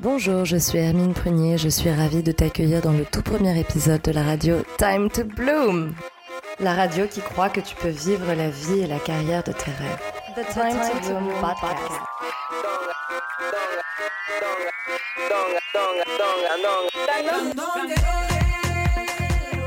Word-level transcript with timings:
Bonjour, 0.00 0.44
je 0.44 0.56
suis 0.56 0.78
Hermine 0.78 1.14
Prunier, 1.14 1.56
je 1.56 1.68
suis 1.68 1.90
ravie 1.90 2.24
de 2.24 2.32
t'accueillir 2.32 2.82
dans 2.82 2.92
le 2.92 3.04
tout 3.04 3.22
premier 3.22 3.58
épisode 3.58 4.02
de 4.02 4.10
la 4.10 4.24
radio 4.24 4.56
Time 4.76 5.08
to 5.08 5.22
Bloom. 5.24 5.94
La 6.58 6.74
radio 6.74 7.06
qui 7.06 7.20
croit 7.20 7.48
que 7.48 7.60
tu 7.60 7.76
peux 7.76 7.90
vivre 7.90 8.34
la 8.34 8.50
vie 8.50 8.80
et 8.80 8.86
la 8.88 8.98
carrière 8.98 9.44
de 9.44 9.52
tes 9.52 9.70
rêves. 9.70 10.00
The 10.34 10.52
Time, 10.52 10.80
to 10.80 11.08
Bloom 11.08 11.32
podcast. 11.40 12.00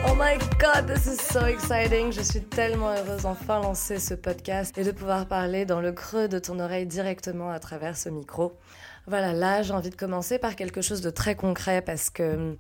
Oh 0.06 0.16
my 0.16 0.38
god, 0.60 0.88
this 0.88 1.06
is 1.06 1.22
so 1.22 1.46
exciting! 1.46 2.12
Je 2.12 2.22
suis 2.22 2.42
tellement 2.42 2.94
heureuse 2.94 3.22
d'enfin 3.22 3.62
lancer 3.62 3.98
ce 3.98 4.14
podcast 4.14 4.78
et 4.78 4.84
de 4.84 4.92
pouvoir 4.92 5.26
parler 5.26 5.66
dans 5.66 5.80
le 5.80 5.94
creux 5.94 6.28
de 6.28 6.38
ton 6.38 6.60
oreille 6.60 6.86
directement 6.86 7.50
à 7.50 7.60
travers 7.60 7.96
ce 7.96 8.10
micro. 8.10 8.52
Voilà, 9.08 9.32
là 9.32 9.64
j'ai 9.64 9.72
envie 9.72 9.90
de 9.90 9.96
commencer 9.96 10.38
par 10.38 10.58
quelque 10.58 10.82
chose 10.82 11.00
de 11.00 11.10
très 11.10 11.36
concret 11.36 11.82
parce 11.82 12.10
que 12.10 12.58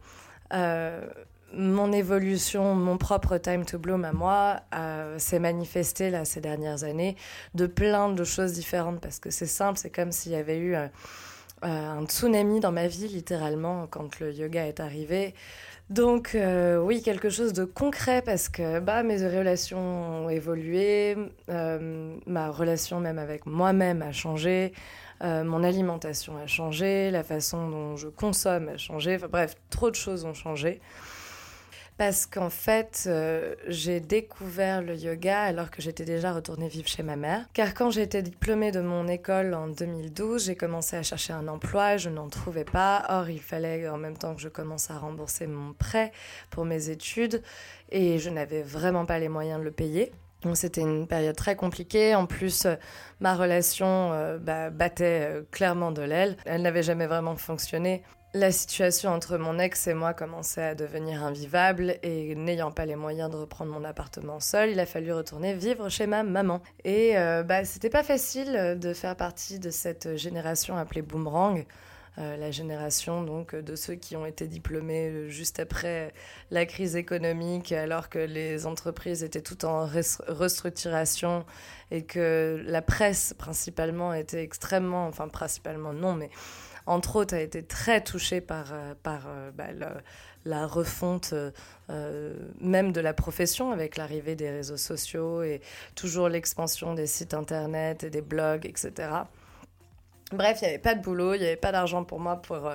euh, 0.53 1.01
mon 1.53 1.91
évolution, 1.91 2.73
mon 2.73 2.97
propre 2.97 3.37
time 3.37 3.65
to 3.65 3.77
bloom 3.77 4.05
à 4.05 4.13
moi 4.13 4.61
euh, 4.73 5.19
s'est 5.19 5.39
manifesté 5.39 6.09
là 6.09 6.23
ces 6.23 6.39
dernières 6.39 6.85
années 6.85 7.17
de 7.53 7.67
plein 7.67 8.09
de 8.09 8.23
choses 8.23 8.53
différentes 8.53 9.01
parce 9.01 9.19
que 9.19 9.29
c'est 9.29 9.45
simple, 9.45 9.77
c'est 9.77 9.89
comme 9.89 10.13
s'il 10.13 10.31
y 10.31 10.35
avait 10.35 10.57
eu 10.57 10.75
euh, 10.75 10.87
un 11.63 12.05
tsunami 12.05 12.61
dans 12.61 12.71
ma 12.71 12.87
vie 12.87 13.09
littéralement 13.09 13.85
quand 13.87 14.19
le 14.21 14.31
yoga 14.31 14.65
est 14.67 14.79
arrivé. 14.79 15.35
Donc 15.89 16.35
euh, 16.35 16.79
oui, 16.79 17.01
quelque 17.01 17.29
chose 17.29 17.53
de 17.53 17.63
concret 17.63 18.21
parce 18.21 18.49
que 18.49 18.79
bah, 18.79 19.03
mes 19.03 19.25
relations 19.25 20.25
ont 20.25 20.29
évolué, 20.29 21.15
euh, 21.49 22.17
ma 22.25 22.51
relation 22.51 22.99
même 22.99 23.17
avec 23.17 23.45
moi-même 23.45 24.01
a 24.01 24.11
changé, 24.11 24.73
euh, 25.23 25.45
mon 25.45 25.63
alimentation 25.63 26.35
a 26.35 26.45
changé, 26.45 27.09
la 27.09 27.23
façon 27.23 27.69
dont 27.69 27.95
je 27.95 28.09
consomme 28.09 28.67
a 28.67 28.77
changé, 28.77 29.15
enfin 29.15 29.29
bref, 29.31 29.55
trop 29.69 29.89
de 29.89 29.95
choses 29.95 30.25
ont 30.25 30.33
changé 30.33 30.81
parce 31.97 32.27
qu'en 32.27 32.51
fait, 32.51 33.05
euh, 33.07 33.55
j'ai 33.67 33.99
découvert 33.99 34.83
le 34.83 34.95
yoga 34.95 35.41
alors 35.41 35.71
que 35.71 35.81
j'étais 35.81 36.05
déjà 36.05 36.31
retournée 36.31 36.67
vivre 36.67 36.87
chez 36.87 37.01
ma 37.01 37.15
mère. 37.15 37.47
Car 37.53 37.73
quand 37.73 37.89
j'ai 37.89 38.03
été 38.03 38.21
diplômée 38.21 38.71
de 38.71 38.81
mon 38.81 39.07
école 39.07 39.55
en 39.55 39.67
2012, 39.67 40.45
j'ai 40.45 40.55
commencé 40.55 40.95
à 40.95 41.01
chercher 41.01 41.33
un 41.33 41.47
emploi, 41.47 41.97
je 41.97 42.09
n'en 42.09 42.29
trouvais 42.29 42.65
pas. 42.65 43.03
Or, 43.09 43.29
il 43.29 43.41
fallait 43.41 43.89
en 43.89 43.97
même 43.97 44.15
temps 44.15 44.35
que 44.35 44.41
je 44.41 44.49
commence 44.49 44.91
à 44.91 44.97
rembourser 44.99 45.47
mon 45.47 45.73
prêt 45.73 46.11
pour 46.51 46.65
mes 46.65 46.89
études 46.89 47.41
et 47.91 48.19
je 48.19 48.29
n'avais 48.29 48.61
vraiment 48.61 49.05
pas 49.05 49.17
les 49.17 49.29
moyens 49.29 49.59
de 49.59 49.65
le 49.65 49.71
payer. 49.71 50.11
Donc 50.43 50.55
c'était 50.55 50.81
une 50.81 51.07
période 51.07 51.35
très 51.35 51.55
compliquée. 51.55 52.13
En 52.13 52.27
plus, 52.27 52.65
euh, 52.65 52.75
ma 53.21 53.33
relation 53.33 54.11
euh, 54.13 54.37
bah, 54.37 54.69
battait 54.69 55.41
clairement 55.49 55.91
de 55.91 56.03
l'aile. 56.03 56.37
Elle 56.45 56.61
n'avait 56.61 56.83
jamais 56.83 57.07
vraiment 57.07 57.35
fonctionné. 57.35 58.03
La 58.37 58.51
situation 58.51 59.09
entre 59.09 59.39
mon 59.39 59.57
ex 59.57 59.87
et 59.87 59.95
moi 59.95 60.13
commençait 60.13 60.61
à 60.61 60.75
devenir 60.75 61.23
invivable 61.23 61.97
et 62.03 62.35
n'ayant 62.35 62.71
pas 62.71 62.85
les 62.85 62.95
moyens 62.95 63.31
de 63.31 63.35
reprendre 63.35 63.71
mon 63.71 63.83
appartement 63.83 64.39
seul, 64.39 64.69
il 64.69 64.79
a 64.79 64.85
fallu 64.85 65.11
retourner 65.11 65.55
vivre 65.55 65.89
chez 65.89 66.05
ma 66.05 66.21
maman. 66.21 66.61
Et 66.83 67.17
euh, 67.17 67.41
bah, 67.41 67.65
c'était 67.65 67.89
pas 67.89 68.03
facile 68.03 68.77
de 68.79 68.93
faire 68.93 69.15
partie 69.15 69.57
de 69.57 69.71
cette 69.71 70.17
génération 70.17 70.77
appelée 70.77 71.01
boomerang. 71.01 71.65
Euh, 72.19 72.37
la 72.37 72.51
génération 72.51 73.23
donc 73.23 73.55
de 73.55 73.75
ceux 73.75 73.95
qui 73.95 74.15
ont 74.15 74.25
été 74.27 74.45
diplômés 74.45 75.29
juste 75.29 75.59
après 75.59 76.13
la 76.51 76.67
crise 76.67 76.95
économique 76.95 77.71
alors 77.71 78.09
que 78.09 78.17
les 78.17 78.65
entreprises 78.65 79.23
étaient 79.23 79.41
toutes 79.41 79.65
en 79.65 79.87
restructuration 80.27 81.45
et 81.91 82.05
que 82.05 82.63
la 82.65 82.81
presse 82.81 83.35
principalement 83.37 84.15
était 84.15 84.41
extrêmement 84.41 85.05
enfin 85.05 85.27
principalement 85.27 85.93
non 85.93 86.15
mais 86.15 86.31
entre 86.87 87.17
autres, 87.17 87.35
a 87.35 87.41
été 87.41 87.63
très 87.63 88.01
touchée 88.01 88.41
par, 88.41 88.73
euh, 88.73 88.93
euh, 89.05 89.51
bah, 89.51 89.65
la 90.45 90.65
refonte 90.65 91.33
euh, 91.89 92.33
même 92.61 92.93
de 92.93 93.01
la 93.01 93.13
profession 93.13 93.71
avec 93.71 93.97
l'arrivée 93.97 94.35
des 94.35 94.49
réseaux 94.49 94.77
sociaux 94.77 95.43
et 95.43 95.61
toujours 95.95 96.29
l'expansion 96.29 96.93
des 96.93 97.05
sites 97.05 97.33
internet 97.33 98.05
et 98.05 98.09
des 98.09 98.21
blogs, 98.21 98.65
etc. 98.65 99.09
Bref, 100.31 100.59
il 100.61 100.65
n'y 100.65 100.69
avait 100.69 100.81
pas 100.81 100.95
de 100.95 101.01
boulot, 101.01 101.33
il 101.33 101.41
n'y 101.41 101.45
avait 101.45 101.55
pas 101.57 101.71
d'argent 101.71 102.03
pour 102.03 102.19
moi 102.19 102.41
pour 102.41 102.69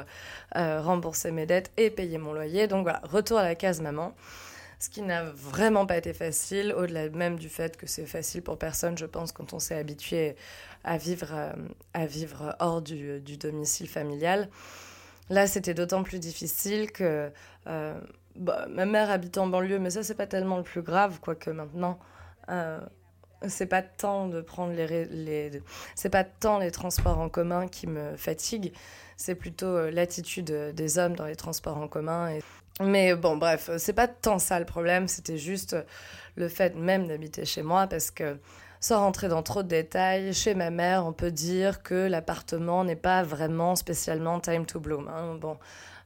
rembourser 0.55 1.31
mes 1.31 1.47
dettes 1.47 1.71
et 1.77 1.91
payer 1.91 2.19
mon 2.19 2.33
loyer. 2.33 2.67
Donc 2.67 2.83
voilà, 2.83 3.01
retour 3.05 3.39
à 3.39 3.43
la 3.43 3.55
case 3.55 3.81
maman 3.81 4.15
ce 4.83 4.89
qui 4.89 5.01
n'a 5.03 5.23
vraiment 5.23 5.87
pas 5.87 5.97
été 5.97 6.13
facile, 6.13 6.75
au-delà 6.77 7.09
même 7.11 7.39
du 7.39 7.49
fait 7.49 7.77
que 7.77 7.87
c'est 7.87 8.05
facile 8.05 8.43
pour 8.43 8.59
personne, 8.59 8.99
je 8.99 9.07
pense, 9.07 9.31
quand 9.31 9.53
on 9.53 9.61
s'est 9.61 9.77
habitué 9.77 10.35
à 10.83 10.97
vivre, 10.97 11.29
euh, 11.33 11.53
à 11.95 12.05
vivre 12.05 12.57
hors 12.59 12.83
du, 12.83 13.21
domicile 13.39 13.89
familial. 13.89 14.49
Là, 15.31 15.47
c'était 15.47 15.73
d'autant 15.73 16.03
plus 16.03 16.19
difficile 16.19 16.91
que 16.91 17.31
euh, 17.69 18.01
bah, 18.35 18.67
ma 18.71 18.85
mère 18.85 19.09
habite 19.13 19.39
en 19.39 19.47
banlieue, 19.47 19.79
mais 19.79 19.91
ça, 19.91 20.03
c'est 20.03 20.17
pas 20.17 20.27
tellement 20.27 20.57
le 20.57 20.65
plus 20.65 20.83
grave, 20.83 21.21
quoique 21.21 21.51
maintenant. 21.51 22.01
Euh, 22.49 22.81
c'est 23.49 23.67
pas 23.67 23.83
tant 23.83 24.29
de 24.29 24.41
prendre 24.41 24.73
les, 24.73 25.05
les 25.07 25.63
c'est 25.95 26.11
pas 26.11 26.25
tant 26.25 26.59
les 26.59 26.71
transports 26.71 27.19
en 27.19 27.29
commun 27.29 27.69
qui 27.69 27.87
me 27.87 28.17
fatiguent, 28.17 28.73
c'est 29.17 29.35
plutôt 29.35 29.91
l'attitude 29.91 30.73
des 30.75 30.99
hommes 30.99 31.17
dans 31.17 31.27
les 31.27 31.37
transports 31.37 31.77
en 31.77 31.89
commun 31.89 32.29
et 32.29 32.43
mais 32.81 33.15
bon, 33.15 33.37
bref, 33.37 33.71
c'est 33.77 33.93
pas 33.93 34.09
tant 34.09 34.39
ça 34.39 34.59
le 34.59 34.65
problème, 34.65 35.07
c'était 35.07 35.37
juste 35.37 35.77
le 36.37 36.49
fait 36.49 36.75
même 36.75 37.07
d'habiter 37.07 37.45
chez 37.45 37.63
moi 37.63 37.87
parce 37.87 38.11
que 38.11 38.39
sans 38.81 38.99
rentrer 38.99 39.29
dans 39.29 39.43
trop 39.43 39.63
de 39.63 39.69
détails, 39.69 40.35
chez 40.35 40.55
ma 40.55 40.71
mère, 40.71 41.07
on 41.07 41.13
peut 41.13 41.31
dire 41.31 41.83
que 41.83 41.95
l'appartement 42.09 42.83
n'est 42.83 42.97
pas 42.97 43.23
vraiment 43.23 43.77
spécialement 43.77 44.41
time 44.41 44.67
to 44.67 44.81
bloom. 44.81 45.07
Hein. 45.09 45.37
Bon, 45.41 45.57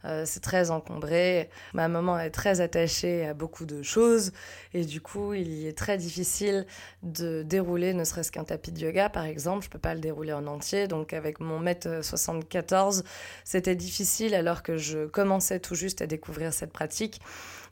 euh, 0.07 0.23
c'est 0.25 0.41
très 0.41 0.71
encombré. 0.71 1.49
Ma 1.75 1.89
maman 1.89 2.19
est 2.19 2.31
très 2.31 2.61
attachée 2.61 3.27
à 3.27 3.35
beaucoup 3.35 3.67
de 3.67 3.83
choses 3.83 4.33
et 4.75 4.85
du 4.85 5.01
coup, 5.01 5.35
il 5.35 5.67
est 5.67 5.77
très 5.77 5.99
difficile 5.99 6.67
de 7.03 7.43
dérouler 7.43 7.95
ne 7.95 8.05
serait-ce 8.05 8.31
qu'un 8.31 8.45
tapis 8.45 8.73
de 8.73 8.81
yoga, 8.81 9.09
par 9.09 9.25
exemple. 9.25 9.65
Je 9.65 9.71
peux 9.71 9.79
pas 9.79 9.95
le 9.95 10.01
dérouler 10.01 10.33
en 10.33 10.47
entier. 10.47 10.89
Donc, 10.89 11.13
avec 11.13 11.41
mon 11.41 11.59
mètre 11.59 12.05
74, 12.05 13.05
c'était 13.45 13.77
difficile 13.77 14.35
alors 14.35 14.63
que 14.63 14.77
je 14.77 15.07
commençais 15.07 15.61
tout 15.61 15.75
juste 15.75 16.03
à 16.03 16.07
découvrir 16.07 16.53
cette 16.53 16.73
pratique 16.73 17.21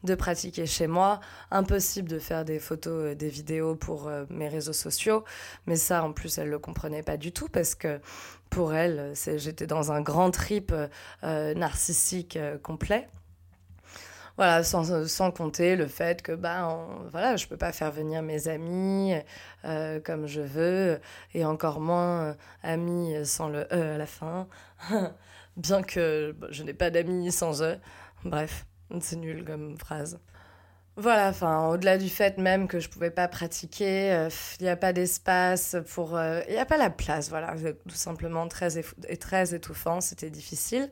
de 0.04 0.14
pratiquer 0.14 0.66
chez 0.66 0.86
moi. 0.86 1.20
Impossible 1.50 2.08
de 2.08 2.18
faire 2.18 2.44
des 2.44 2.58
photos, 2.58 3.12
euh, 3.12 3.14
des 3.14 3.28
vidéos 3.28 3.74
pour 3.74 4.08
euh, 4.08 4.24
mes 4.30 4.48
réseaux 4.48 4.72
sociaux. 4.72 5.24
Mais 5.66 5.76
ça, 5.76 6.04
en 6.04 6.12
plus, 6.12 6.38
elle 6.38 6.46
ne 6.46 6.50
le 6.52 6.58
comprenait 6.58 7.02
pas 7.02 7.16
du 7.16 7.32
tout 7.32 7.48
parce 7.48 7.74
que 7.74 8.00
pour 8.50 8.74
elle, 8.74 9.12
j'étais 9.36 9.66
dans 9.66 9.90
un 9.90 10.00
grand 10.00 10.30
trip 10.30 10.72
euh, 11.24 11.54
narcissique 11.54 12.38
complet. 12.62 13.08
Voilà, 14.36 14.64
sans, 14.64 15.06
sans, 15.06 15.30
compter 15.30 15.76
le 15.76 15.86
fait 15.86 16.20
que 16.20 16.32
bah, 16.32 16.88
voilà, 17.12 17.36
je 17.36 17.46
peux 17.46 17.56
pas 17.56 17.70
faire 17.70 17.92
venir 17.92 18.20
mes 18.20 18.48
amis 18.48 19.14
comme 20.04 20.26
je 20.26 20.40
veux, 20.40 21.00
et 21.34 21.44
encore 21.44 21.80
moins 21.80 22.36
amis 22.64 23.14
sans 23.24 23.48
le 23.48 23.60
E 23.72 23.94
à 23.94 23.96
la 23.96 24.06
fin, 24.06 24.48
bien 25.56 25.84
que 25.84 26.32
bah, 26.32 26.48
je 26.50 26.64
n'ai 26.64 26.74
pas 26.74 26.90
d'amis 26.90 27.30
sans 27.30 27.62
E. 27.62 27.78
Bref, 28.24 28.66
c'est 29.00 29.16
nul 29.16 29.44
comme 29.44 29.76
phrase. 29.78 30.18
Voilà, 30.96 31.28
enfin, 31.28 31.70
au-delà 31.70 31.98
du 31.98 32.08
fait 32.08 32.38
même 32.38 32.68
que 32.68 32.78
je 32.78 32.88
pouvais 32.88 33.10
pas 33.10 33.26
pratiquer, 33.26 34.12
euh, 34.12 34.28
il 34.60 34.62
n'y 34.62 34.68
a 34.68 34.76
pas 34.76 34.92
d'espace 34.92 35.76
pour... 35.92 36.16
Euh, 36.16 36.40
il 36.46 36.54
n'y 36.54 36.60
a 36.60 36.66
pas 36.66 36.76
la 36.76 36.88
place, 36.88 37.30
voilà, 37.30 37.56
tout 37.88 37.96
simplement 37.96 38.46
très, 38.46 38.78
et 39.08 39.16
très 39.16 39.54
étouffant, 39.56 40.00
c'était 40.00 40.30
difficile. 40.30 40.88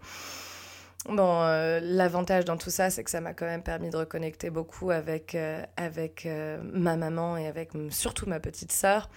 Bon, 1.09 1.43
euh, 1.43 1.79
l'avantage 1.81 2.45
dans 2.45 2.57
tout 2.57 2.71
ça, 2.71 2.91
c'est 2.91 3.05
que 3.05 3.11
ça 3.11 3.21
m'a 3.21 3.33
quand 3.33 3.47
même 3.47 3.63
permis 3.63 3.91
de 3.91 3.97
reconnecter 3.97 4.51
beaucoup 4.51 4.91
avec, 4.91 5.37
avec 5.77 6.29
ma 6.73 6.97
maman 6.97 7.37
et 7.37 7.47
avec 7.47 7.71
surtout 7.91 8.29
ma 8.29 8.41
petite 8.41 8.73
sœur. 8.73 9.09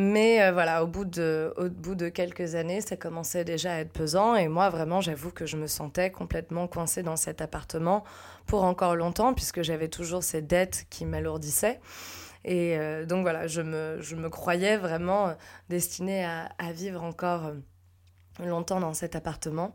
Mais 0.00 0.40
euh, 0.40 0.52
voilà, 0.52 0.84
au 0.84 0.86
bout, 0.86 1.04
de, 1.04 2.08
quelques 2.14 2.54
années, 2.54 2.80
ça 2.80 2.96
commençait 2.96 3.44
déjà 3.44 3.72
à 3.72 3.78
être 3.80 3.90
pesant. 3.92 4.36
Et 4.36 4.46
moi, 4.46 4.70
vraiment, 4.70 5.00
j'avoue 5.00 5.32
que 5.32 5.44
je 5.44 5.56
me 5.56 5.66
sentais 5.66 6.12
complètement 6.12 6.68
coincée 6.68 7.02
dans 7.02 7.16
cet 7.16 7.40
appartement 7.40 8.04
pour 8.46 8.62
encore 8.62 8.94
longtemps, 8.94 9.34
puisque 9.34 9.62
j'avais 9.62 9.88
toujours 9.88 10.22
ces 10.22 10.40
dettes 10.40 10.86
qui 10.88 11.04
m'alourdissaient. 11.04 11.80
Et 12.44 12.78
euh, 12.78 13.06
donc 13.06 13.22
voilà, 13.22 13.48
je 13.48 13.60
me, 13.60 14.28
croyais 14.28 14.76
vraiment 14.76 15.34
destinée 15.68 16.24
à, 16.24 16.48
à 16.58 16.70
vivre 16.70 17.02
encore 17.02 17.50
longtemps 18.38 18.78
dans 18.78 18.94
cet 18.94 19.16
appartement. 19.16 19.74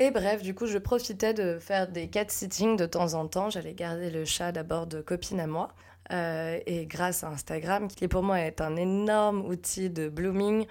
Et 0.00 0.10
bref, 0.10 0.42
du 0.42 0.52
coup, 0.52 0.66
je 0.66 0.78
profitais 0.78 1.32
de 1.32 1.60
faire 1.60 1.86
des 1.86 2.10
cat-sitting 2.10 2.76
de 2.76 2.86
temps 2.86 3.14
en 3.14 3.28
temps. 3.28 3.50
J'allais 3.50 3.74
garder 3.74 4.10
le 4.10 4.24
chat 4.24 4.50
d'abord 4.50 4.88
de 4.88 5.00
copine 5.00 5.38
à 5.38 5.46
moi. 5.46 5.68
Euh, 6.10 6.58
et 6.66 6.86
grâce 6.86 7.24
à 7.24 7.28
Instagram, 7.28 7.88
qui 7.88 8.08
pour 8.08 8.22
moi 8.22 8.40
est 8.40 8.60
un 8.60 8.76
énorme 8.76 9.46
outil 9.46 9.88
de 9.88 10.08
blooming, 10.08 10.66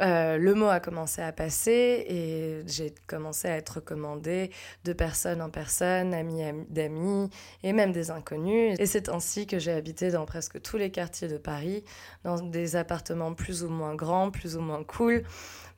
euh, 0.00 0.38
le 0.38 0.54
mot 0.54 0.66
a 0.66 0.80
commencé 0.80 1.22
à 1.22 1.30
passer 1.30 2.04
et 2.08 2.62
j'ai 2.66 2.94
commencé 3.06 3.48
à 3.48 3.56
être 3.56 3.76
recommandée 3.76 4.50
de 4.84 4.92
personne 4.92 5.40
en 5.40 5.50
personne, 5.50 6.12
amis 6.12 6.42
d'amis 6.68 7.30
et 7.62 7.72
même 7.72 7.92
des 7.92 8.10
inconnus. 8.10 8.76
Et 8.78 8.86
c'est 8.86 9.08
ainsi 9.08 9.46
que 9.46 9.58
j'ai 9.58 9.72
habité 9.72 10.10
dans 10.10 10.26
presque 10.26 10.60
tous 10.60 10.76
les 10.76 10.90
quartiers 10.90 11.28
de 11.28 11.38
Paris, 11.38 11.84
dans 12.24 12.40
des 12.40 12.76
appartements 12.76 13.34
plus 13.34 13.62
ou 13.62 13.68
moins 13.68 13.94
grands, 13.94 14.30
plus 14.30 14.56
ou 14.56 14.60
moins 14.60 14.82
cool. 14.82 15.22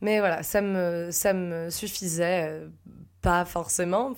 Mais 0.01 0.19
voilà, 0.21 0.43
ça 0.43 0.61
me, 0.61 1.11
ça 1.11 1.33
me 1.33 1.71
suffisait 1.71 2.49
euh, 2.49 2.69
pas 3.23 3.45
forcément. 3.45 4.15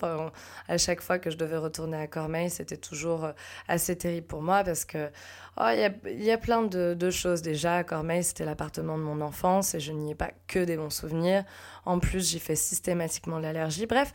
À 0.68 0.76
chaque 0.76 1.00
fois 1.00 1.18
que 1.18 1.30
je 1.30 1.36
devais 1.36 1.56
retourner 1.56 1.96
à 1.96 2.06
Cormeil, 2.06 2.50
c'était 2.50 2.76
toujours 2.76 3.24
euh, 3.24 3.32
assez 3.66 3.96
terrible 3.96 4.26
pour 4.26 4.42
moi 4.42 4.62
parce 4.64 4.84
que 4.84 5.10
oh, 5.60 5.68
il 5.72 5.80
y, 5.80 5.84
a, 5.84 6.10
y, 6.10 6.30
a, 6.30 6.38
plein 6.38 6.62
de, 6.62 7.10
choses 7.10 7.42
déjà. 7.42 7.84
Cormeil, 7.84 8.24
c'était 8.24 8.44
l'appartement 8.44 8.98
de 8.98 9.02
mon 9.02 9.20
enfance 9.20 9.74
et 9.74 9.80
je 9.80 9.92
n'y 9.92 10.12
ai 10.12 10.14
pas 10.14 10.30
que 10.46 10.64
des 10.64 10.76
bons 10.76 10.90
souvenirs. 10.90 11.44
En 11.84 11.98
plus, 11.98 12.30
j'y 12.30 12.38
fais 12.38 12.56
systématiquement 12.56 13.38
l'allergie. 13.38 13.86
Bref, 13.86 14.12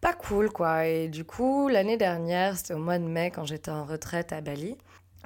pas 0.00 0.12
cool 0.12 0.50
quoi. 0.50 0.86
Et 0.86 1.08
du 1.08 1.24
coup, 1.24 1.68
l'année 1.68 1.96
dernière, 1.96 2.56
c'était 2.56 2.74
au 2.74 2.78
mois 2.78 2.98
de 2.98 3.04
mai 3.04 3.30
quand 3.30 3.44
j'étais 3.44 3.70
en 3.70 3.84
retraite 3.84 4.32
à 4.32 4.40
Bali. 4.40 4.76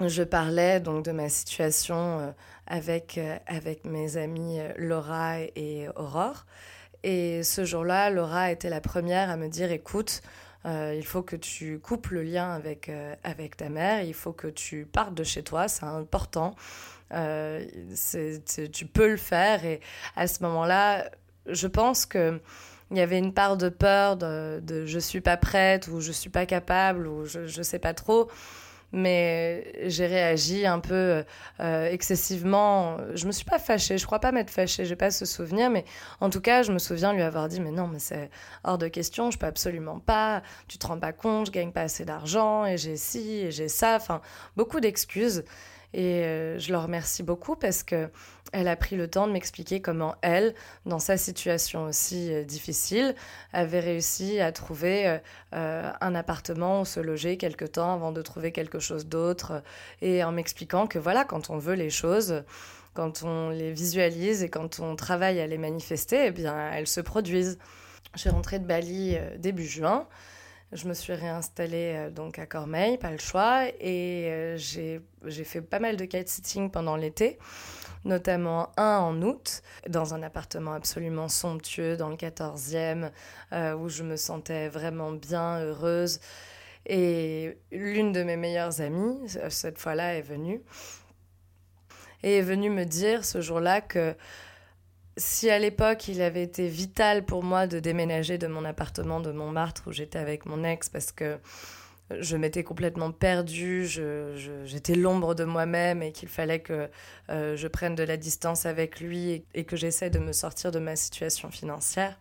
Je 0.01 0.23
parlais 0.23 0.79
donc 0.79 1.05
de 1.05 1.11
ma 1.11 1.29
situation 1.29 2.21
euh, 2.21 2.31
avec, 2.69 3.19
euh, 3.19 3.37
avec 3.47 3.85
mes 3.85 4.17
amies 4.17 4.61
Laura 4.77 5.41
et 5.57 5.89
Aurore. 5.97 6.47
Et 7.03 7.43
ce 7.43 7.65
jour-là, 7.65 8.11
Laura 8.11 8.51
était 8.51 8.71
la 8.71 8.81
première 8.81 9.31
à 9.31 9.37
me 9.37 9.49
dire 9.49 9.71
écoute, 9.71 10.21
euh, 10.67 10.95
il 10.97 11.05
faut 11.05 11.23
que 11.23 11.37
tu 11.37 11.79
coupes 11.79 12.09
le 12.09 12.23
lien 12.23 12.53
avec, 12.53 12.89
euh, 12.89 13.15
avec 13.25 13.57
ta 13.57 13.69
mère, 13.69 14.03
il 14.03 14.15
faut 14.15 14.33
que 14.33 14.49
tu 14.49 14.87
partes 14.87 15.15
de 15.15 15.25
chez 15.25 15.43
toi, 15.43 15.69
c'est 15.69 15.85
important. 15.85 16.55
Euh, 17.13 17.65
tu 18.73 18.87
peux 18.87 19.09
le 19.09 19.17
faire. 19.17 19.65
Et 19.65 19.81
à 20.17 20.27
ce 20.27 20.43
moment-là, 20.43 21.11
je 21.47 21.67
pense 21.67 22.07
que. 22.07 22.41
Il 22.91 22.97
y 22.97 23.03
avait 23.03 23.19
une 23.19 23.35
part 23.35 23.59
de 23.59 23.69
peur 23.69 24.17
de, 24.17 24.61
de 24.63 24.87
je 24.87 24.99
suis 24.99 25.21
pas 25.21 25.37
prête 25.37 25.89
ou 25.89 26.01
je 26.01 26.11
suis 26.11 26.31
pas 26.31 26.47
capable 26.47 27.07
ou 27.07 27.27
je, 27.27 27.47
je 27.47 27.61
sais 27.61 27.79
pas 27.79 27.93
trop 27.93 28.31
mais 28.93 29.73
j'ai 29.89 30.07
réagi 30.07 30.67
un 30.67 30.81
peu 30.81 31.25
euh, 31.61 31.91
excessivement. 31.91 32.97
Je 33.15 33.27
me 33.27 33.33
suis 33.33 33.45
pas 33.45 33.59
fâchée, 33.59 33.99
je 33.99 34.07
crois 34.07 34.19
pas 34.19 34.33
m'être 34.33 34.51
fâchée, 34.51 34.85
j'ai 34.85 34.97
pas 34.97 35.11
ce 35.11 35.27
souvenir, 35.27 35.71
mais 35.71 35.85
en 36.21 36.31
tout 36.31 36.41
cas, 36.41 36.63
je 36.63 36.73
me 36.73 36.79
souviens 36.79 37.13
lui 37.13 37.23
avoir 37.23 37.49
dit 37.49 37.61
Mais 37.61 37.71
non, 37.71 37.87
mais 37.87 37.99
c'est 37.99 38.31
hors 38.65 38.79
de 38.79 38.89
question, 38.89 39.31
je 39.31 39.39
peux 39.39 39.47
absolument 39.47 39.99
pas, 39.99 40.43
tu 40.69 40.79
te 40.79 40.87
rends 40.87 40.99
pas 40.99 41.13
compte, 41.13 41.47
je 41.47 41.53
gagne 41.53 41.73
pas 41.73 41.83
assez 41.83 42.05
d'argent, 42.05 42.65
et 42.65 42.79
j'ai 42.79 42.97
ci, 42.97 43.41
et 43.41 43.51
j'ai 43.51 43.69
ça, 43.69 43.97
enfin, 43.97 44.21
beaucoup 44.57 44.81
d'excuses. 44.81 45.45
Et 45.95 46.23
euh, 46.25 46.59
je 46.59 46.71
leur 46.71 46.83
remercie 46.83 47.23
beaucoup 47.23 47.57
parce 47.57 47.83
que 47.83 48.11
elle 48.53 48.69
a 48.69 48.77
pris 48.77 48.97
le 48.97 49.09
temps 49.09 49.27
de 49.27 49.33
m'expliquer 49.33 49.81
comment 49.81 50.15
elle, 50.23 50.55
dans 50.87 50.99
sa 50.99 51.17
situation 51.17 51.85
aussi 51.85 52.33
euh, 52.33 52.45
difficile, 52.45 53.15
avait 53.53 53.81
réussi 53.81 54.41
à 54.41 54.53
trouver 54.53 55.19
euh, 55.55 55.93
un 56.01 56.15
appartement 56.15 56.83
où 56.83 56.85
se 56.85 57.01
loger 57.01 57.37
quelque 57.37 57.65
temps 57.65 57.93
avant 57.95 58.13
de 58.13 58.23
trouver 58.23 58.53
quelque 58.53 58.79
chose 58.79 59.07
d'autre. 59.07 59.63
Et 60.01 60.25
en 60.25 60.33
m'expliquant 60.33 60.87
que 60.87 60.99
voilà, 60.99 61.25
quand 61.25 61.51
on 61.51 61.59
veut 61.59 61.75
les 61.75 61.91
choses, 61.91 62.43
quand 62.95 63.23
on 63.23 63.51
les 63.51 63.73
visualise 63.73 64.43
et 64.43 64.49
quand 64.49 64.81
on 64.81 64.97
travaille 64.97 65.41
à 65.41 65.47
les 65.47 65.59
manifester, 65.59 66.27
eh 66.27 66.31
bien, 66.31 66.71
elles 66.73 66.89
se 66.89 67.01
produisent. 67.01 67.59
Je 68.15 68.21
suis 68.21 68.31
rentrée 68.31 68.59
de 68.59 68.65
Bali 68.65 69.17
début 69.39 69.67
juin. 69.67 70.09
Je 70.73 70.87
me 70.87 70.93
suis 70.93 71.15
réinstallée 71.15 71.95
euh, 71.97 72.11
donc 72.11 72.39
à 72.39 72.45
Cormeil, 72.45 72.99
pas 72.99 73.11
le 73.11 73.19
choix, 73.19 73.65
et 73.81 74.29
euh, 74.31 74.57
j'ai 74.59 75.45
fait 75.45 75.63
pas 75.63 75.79
mal 75.79 75.97
de 75.97 76.05
kite-sitting 76.05 76.71
pendant 76.71 76.97
l'été, 76.97 77.39
notamment 78.09 78.71
un 78.77 78.99
en 78.99 79.23
août, 79.23 79.63
dans 79.89 80.15
un 80.15 80.23
appartement 80.23 80.73
absolument 80.73 81.29
somptueux 81.29 81.97
dans 81.97 82.09
le 82.09 82.17
14e, 82.17 83.11
euh, 83.53 83.75
où 83.77 83.89
je 83.89 84.03
me 84.03 84.17
sentais 84.17 84.69
vraiment 84.69 85.13
bien, 85.13 85.61
heureuse. 85.61 86.19
Et 86.87 87.59
l'une 87.71 88.13
de 88.13 88.23
mes 88.23 88.37
meilleures 88.37 88.81
amies, 88.81 89.37
cette 89.51 89.79
fois-là, 89.79 90.17
est 90.17 90.23
venue, 90.23 90.63
et 92.23 92.39
est 92.39 92.43
venue 92.43 92.71
me 92.71 92.85
dire 92.85 93.25
ce 93.25 93.41
jour-là 93.41 93.81
que 93.81 94.17
si 95.17 95.51
à 95.51 95.59
l'époque 95.59 96.09
il 96.09 96.23
avait 96.23 96.43
été 96.43 96.69
vital 96.69 97.25
pour 97.25 97.43
moi 97.43 97.67
de 97.67 97.81
déménager 97.81 98.39
de 98.39 98.47
mon 98.47 98.65
appartement 98.65 99.21
de 99.21 99.33
Montmartre 99.33 99.83
où 99.87 99.93
j'étais 99.93 100.19
avec 100.19 100.47
mon 100.47 100.65
ex 100.65 100.89
parce 100.89 101.13
que 101.13 101.39
je 102.11 102.37
m'étais 102.37 102.65
complètement 102.65 103.13
perdue, 103.13 103.87
j'étais 104.65 104.95
l'ombre 104.95 105.35
de 105.35 105.45
moi-même 105.45 106.03
et 106.03 106.13
qu'il 106.13 106.29
fallait 106.29 106.61
que 106.61 106.89
euh, 107.29 107.57
je 107.57 107.69
prenne 107.69 107.95
de 107.95 108.03
la 108.03 108.17
distance 108.17 108.67
avec 108.67 109.01
lui 109.01 109.45
et, 109.55 109.65
que 109.65 109.77
j'essaie 109.77 110.11
de 110.11 110.19
me 110.19 110.33
sortir 110.33 110.71
de 110.71 110.79
ma 110.79 110.97
situation 110.97 111.51
financière. 111.51 112.19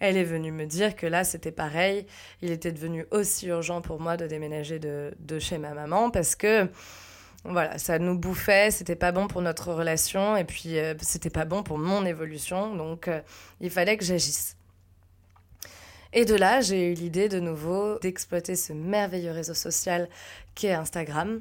Elle 0.00 0.16
est 0.16 0.24
venue 0.24 0.50
me 0.50 0.64
dire 0.64 0.96
que 0.96 1.06
là, 1.06 1.24
c'était 1.24 1.52
pareil. 1.52 2.06
Il 2.40 2.50
était 2.50 2.72
devenu 2.72 3.06
aussi 3.10 3.48
urgent 3.48 3.82
pour 3.82 4.00
moi 4.00 4.16
de 4.16 4.26
déménager 4.26 4.78
de, 4.78 5.38
chez 5.38 5.58
ma 5.58 5.74
maman 5.74 6.10
parce 6.10 6.34
que 6.34 6.68
voilà, 7.44 7.78
ça 7.78 7.98
nous 7.98 8.18
bouffait, 8.18 8.70
c'était 8.70 8.96
pas 8.96 9.12
bon 9.12 9.28
pour 9.28 9.40
notre 9.40 9.72
relation 9.72 10.36
et 10.36 10.44
puis 10.44 10.78
euh, 10.78 10.94
c'était 11.00 11.30
pas 11.30 11.44
bon 11.44 11.62
pour 11.62 11.78
mon 11.78 12.04
évolution, 12.04 12.74
donc 12.76 13.08
euh, 13.08 13.20
il 13.60 13.70
fallait 13.70 13.96
que 13.96 14.04
j'agisse. 14.04 14.56
Et 16.12 16.24
de 16.24 16.34
là, 16.34 16.60
j'ai 16.60 16.90
eu 16.90 16.94
l'idée 16.94 17.28
de 17.28 17.38
nouveau 17.38 17.98
d'exploiter 18.00 18.56
ce 18.56 18.72
merveilleux 18.72 19.30
réseau 19.30 19.54
social 19.54 20.08
qu'est 20.54 20.72
Instagram. 20.72 21.40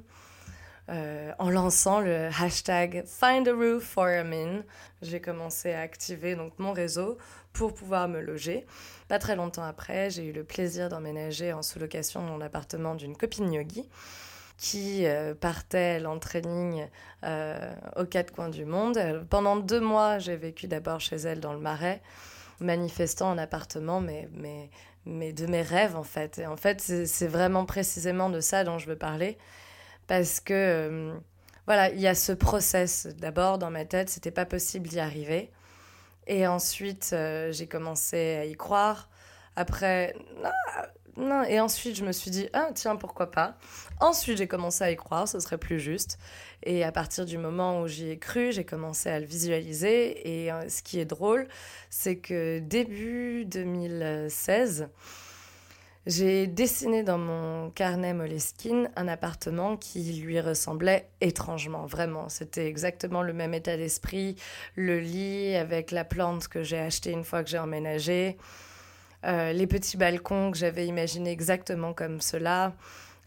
Euh, 0.89 1.31
en 1.37 1.51
lançant 1.51 1.99
le 1.99 2.29
hashtag 2.39 3.03
Find 3.05 3.47
a 3.47 3.53
Roof 3.53 3.83
for 3.83 4.05
a 4.05 4.23
Min. 4.23 4.63
J'ai 5.03 5.21
commencé 5.21 5.71
à 5.71 5.81
activer 5.81 6.35
donc 6.35 6.53
mon 6.57 6.71
réseau 6.71 7.17
pour 7.53 7.73
pouvoir 7.73 8.07
me 8.07 8.19
loger. 8.21 8.65
Pas 9.07 9.19
très 9.19 9.35
longtemps 9.35 9.63
après, 9.63 10.09
j'ai 10.09 10.25
eu 10.25 10.31
le 10.31 10.43
plaisir 10.43 10.89
d'emménager 10.89 11.53
en 11.53 11.61
sous-location 11.61 12.25
dans 12.25 12.37
l'appartement 12.37 12.95
d'une 12.95 13.15
copine 13.15 13.51
yogi 13.53 13.87
qui 14.57 15.05
euh, 15.05 15.33
partait 15.33 15.99
l'entraining 15.99 16.87
euh, 17.23 17.73
aux 17.95 18.05
quatre 18.05 18.33
coins 18.33 18.49
du 18.49 18.65
monde. 18.65 18.99
Pendant 19.29 19.55
deux 19.55 19.79
mois, 19.79 20.19
j'ai 20.19 20.35
vécu 20.35 20.67
d'abord 20.67 20.99
chez 20.99 21.15
elle 21.15 21.39
dans 21.39 21.53
le 21.53 21.59
Marais, 21.59 22.01
manifestant 22.61 23.31
en 23.31 23.37
appartement, 23.37 24.01
mais, 24.01 24.29
mais, 24.33 24.69
mais 25.05 25.33
de 25.33 25.45
mes 25.45 25.61
rêves 25.61 25.95
en 25.95 26.03
fait. 26.03 26.39
Et 26.39 26.47
en 26.47 26.57
fait, 26.57 26.81
c'est 26.81 27.27
vraiment 27.27 27.65
précisément 27.65 28.29
de 28.29 28.39
ça 28.39 28.63
dont 28.63 28.77
je 28.77 28.87
veux 28.87 28.97
parler, 28.97 29.37
parce 30.07 30.39
que 30.39 30.53
euh, 30.53 31.13
voilà, 31.65 31.89
il 31.89 31.99
y 31.99 32.07
a 32.07 32.15
ce 32.15 32.31
process. 32.31 33.07
D'abord, 33.07 33.57
dans 33.59 33.71
ma 33.71 33.85
tête, 33.85 34.09
c'était 34.09 34.31
pas 34.31 34.45
possible 34.45 34.87
d'y 34.87 34.99
arriver. 34.99 35.51
Et 36.27 36.45
ensuite, 36.47 37.15
j'ai 37.51 37.67
commencé 37.67 38.35
à 38.35 38.45
y 38.45 38.53
croire. 38.55 39.09
Après, 39.55 40.15
non, 41.19 41.43
et 41.43 41.59
ensuite, 41.59 41.95
je 41.95 42.05
me 42.05 42.11
suis 42.13 42.31
dit, 42.31 42.47
ah 42.53 42.69
tiens, 42.73 42.95
pourquoi 42.95 43.29
pas. 43.29 43.57
Ensuite, 43.99 44.37
j'ai 44.37 44.47
commencé 44.47 44.83
à 44.83 44.91
y 44.91 44.95
croire, 44.95 45.27
ce 45.27 45.39
serait 45.39 45.57
plus 45.57 45.79
juste. 45.79 46.17
Et 46.63 46.83
à 46.83 46.91
partir 46.91 47.25
du 47.25 47.37
moment 47.37 47.81
où 47.81 47.87
j'y 47.87 48.09
ai 48.09 48.17
cru, 48.17 48.51
j'ai 48.53 48.63
commencé 48.63 49.09
à 49.09 49.19
le 49.19 49.25
visualiser. 49.25 50.43
Et 50.43 50.51
euh, 50.51 50.69
ce 50.69 50.81
qui 50.81 50.99
est 50.99 51.05
drôle, 51.05 51.47
c'est 51.89 52.17
que 52.17 52.59
début 52.59 53.45
2016, 53.45 54.89
j'ai 56.05 56.47
dessiné 56.47 57.03
dans 57.03 57.17
mon 57.17 57.69
carnet 57.71 58.13
Moleskine 58.13 58.89
un 58.95 59.09
appartement 59.09 59.75
qui 59.75 60.21
lui 60.21 60.39
ressemblait 60.39 61.09
étrangement, 61.19 61.85
vraiment. 61.85 62.29
C'était 62.29 62.67
exactement 62.67 63.21
le 63.21 63.33
même 63.33 63.53
état 63.53 63.75
d'esprit, 63.75 64.35
le 64.75 64.99
lit 64.99 65.55
avec 65.55 65.91
la 65.91 66.05
plante 66.05 66.47
que 66.47 66.63
j'ai 66.63 66.79
achetée 66.79 67.11
une 67.11 67.25
fois 67.25 67.43
que 67.43 67.49
j'ai 67.49 67.59
emménagé. 67.59 68.37
Euh, 69.25 69.51
les 69.51 69.67
petits 69.67 69.97
balcons 69.97 70.51
que 70.51 70.57
j'avais 70.57 70.87
imaginés 70.87 71.31
exactement 71.31 71.93
comme 71.93 72.21
cela, 72.21 72.73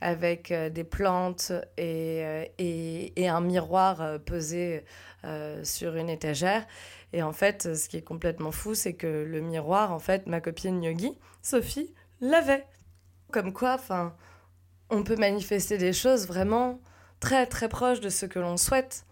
avec 0.01 0.51
euh, 0.51 0.71
des 0.71 0.85
plantes 0.85 1.53
et, 1.77 2.23
euh, 2.59 3.07
un 3.19 3.41
miroir 3.41 4.19
posé 4.25 4.85
sur 5.63 5.95
une 5.95 6.11
étagère. 6.11 6.67
Et 7.13 7.23
en 7.23 7.33
fait, 7.33 7.75
ce 7.77 7.89
qui 7.89 7.99
est 7.99 8.03
complètement 8.03 8.51
fou, 8.51 8.75
c'est 8.75 8.95
que 8.95 9.07
le 9.07 9.41
miroir, 9.41 9.93
en 9.93 9.99
fait, 9.99 10.27
ma 10.27 10.41
copine 10.41 10.83
Yogi, 10.83 11.17
Sophie, 11.43 11.95
l'avait. 12.21 12.67
Comme 13.31 13.53
quoi, 13.53 13.75
enfin, 13.75 14.17
on 14.91 15.05
peut 15.05 15.17
manifester 15.17 15.79
des 15.79 15.93
choses 15.93 16.27
vraiment 16.27 16.81
très 17.21 17.47
très 17.47 17.69
proches 17.69 18.01
de 18.01 18.09
ce 18.09 18.27
que 18.27 18.41
l'on 18.41 18.57
souhaite. 18.57 19.05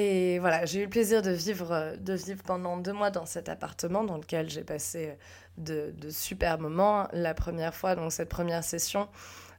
Et 0.00 0.38
voilà, 0.38 0.64
j'ai 0.64 0.78
eu 0.78 0.84
le 0.84 0.88
plaisir 0.88 1.22
de 1.22 1.32
vivre, 1.32 1.96
de 1.98 2.12
vivre 2.12 2.44
pendant 2.44 2.76
deux 2.76 2.92
mois 2.92 3.10
dans 3.10 3.26
cet 3.26 3.48
appartement 3.48 4.04
dans 4.04 4.16
lequel 4.16 4.48
j'ai 4.48 4.62
passé 4.62 5.18
de, 5.56 5.92
de, 5.98 6.08
super 6.08 6.60
moments. 6.60 7.08
La 7.12 7.34
première 7.34 7.74
fois, 7.74 7.96
donc 7.96 8.12
cette 8.12 8.28
première 8.28 8.62
session, 8.62 9.08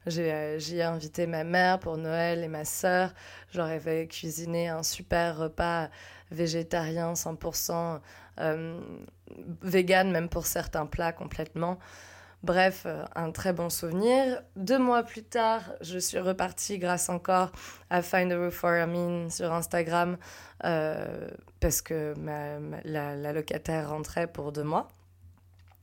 j'ai 0.07 0.29
ai 0.29 0.81
invité 0.81 1.27
ma 1.27 1.43
mère 1.43 1.77
pour 1.77 1.97
Noël 1.97 2.41
et 2.41 2.47
ma 2.47 2.63
sœur. 2.63 3.13
J'aurais 3.53 3.81
fait 3.81 4.07
cuisiner 4.07 4.69
un 4.69 4.81
super 4.81 5.37
repas 5.37 5.89
végétarien 6.31 7.11
100%, 7.15 7.99
euh, 8.39 8.79
vegan 9.61 10.09
même 10.09 10.29
pour 10.29 10.45
certains 10.45 10.85
plats 10.85 11.11
complètement. 11.11 11.79
Bref, 12.41 12.83
euh, 12.85 13.03
un 13.15 13.31
très 13.31 13.51
bon 13.51 13.69
souvenir. 13.69 14.41
Deux 14.55 14.79
mois 14.79 15.03
plus 15.03 15.23
tard, 15.23 15.61
je 15.81 15.99
suis 15.99 16.19
repartie 16.19 16.79
grâce 16.79 17.09
encore 17.09 17.51
à 17.89 18.01
Find 18.01 18.31
a 18.31 18.37
Roof 18.37 18.53
for 18.53 18.69
Amin 18.69 19.29
sur 19.29 19.51
Instagram 19.51 20.17
euh, 20.63 21.27
parce 21.59 21.81
que 21.81 22.13
la, 22.85 23.33
locataire 23.33 23.89
rentrait 23.89 24.27
pour 24.27 24.53
deux 24.53 24.63
mois. 24.63 24.87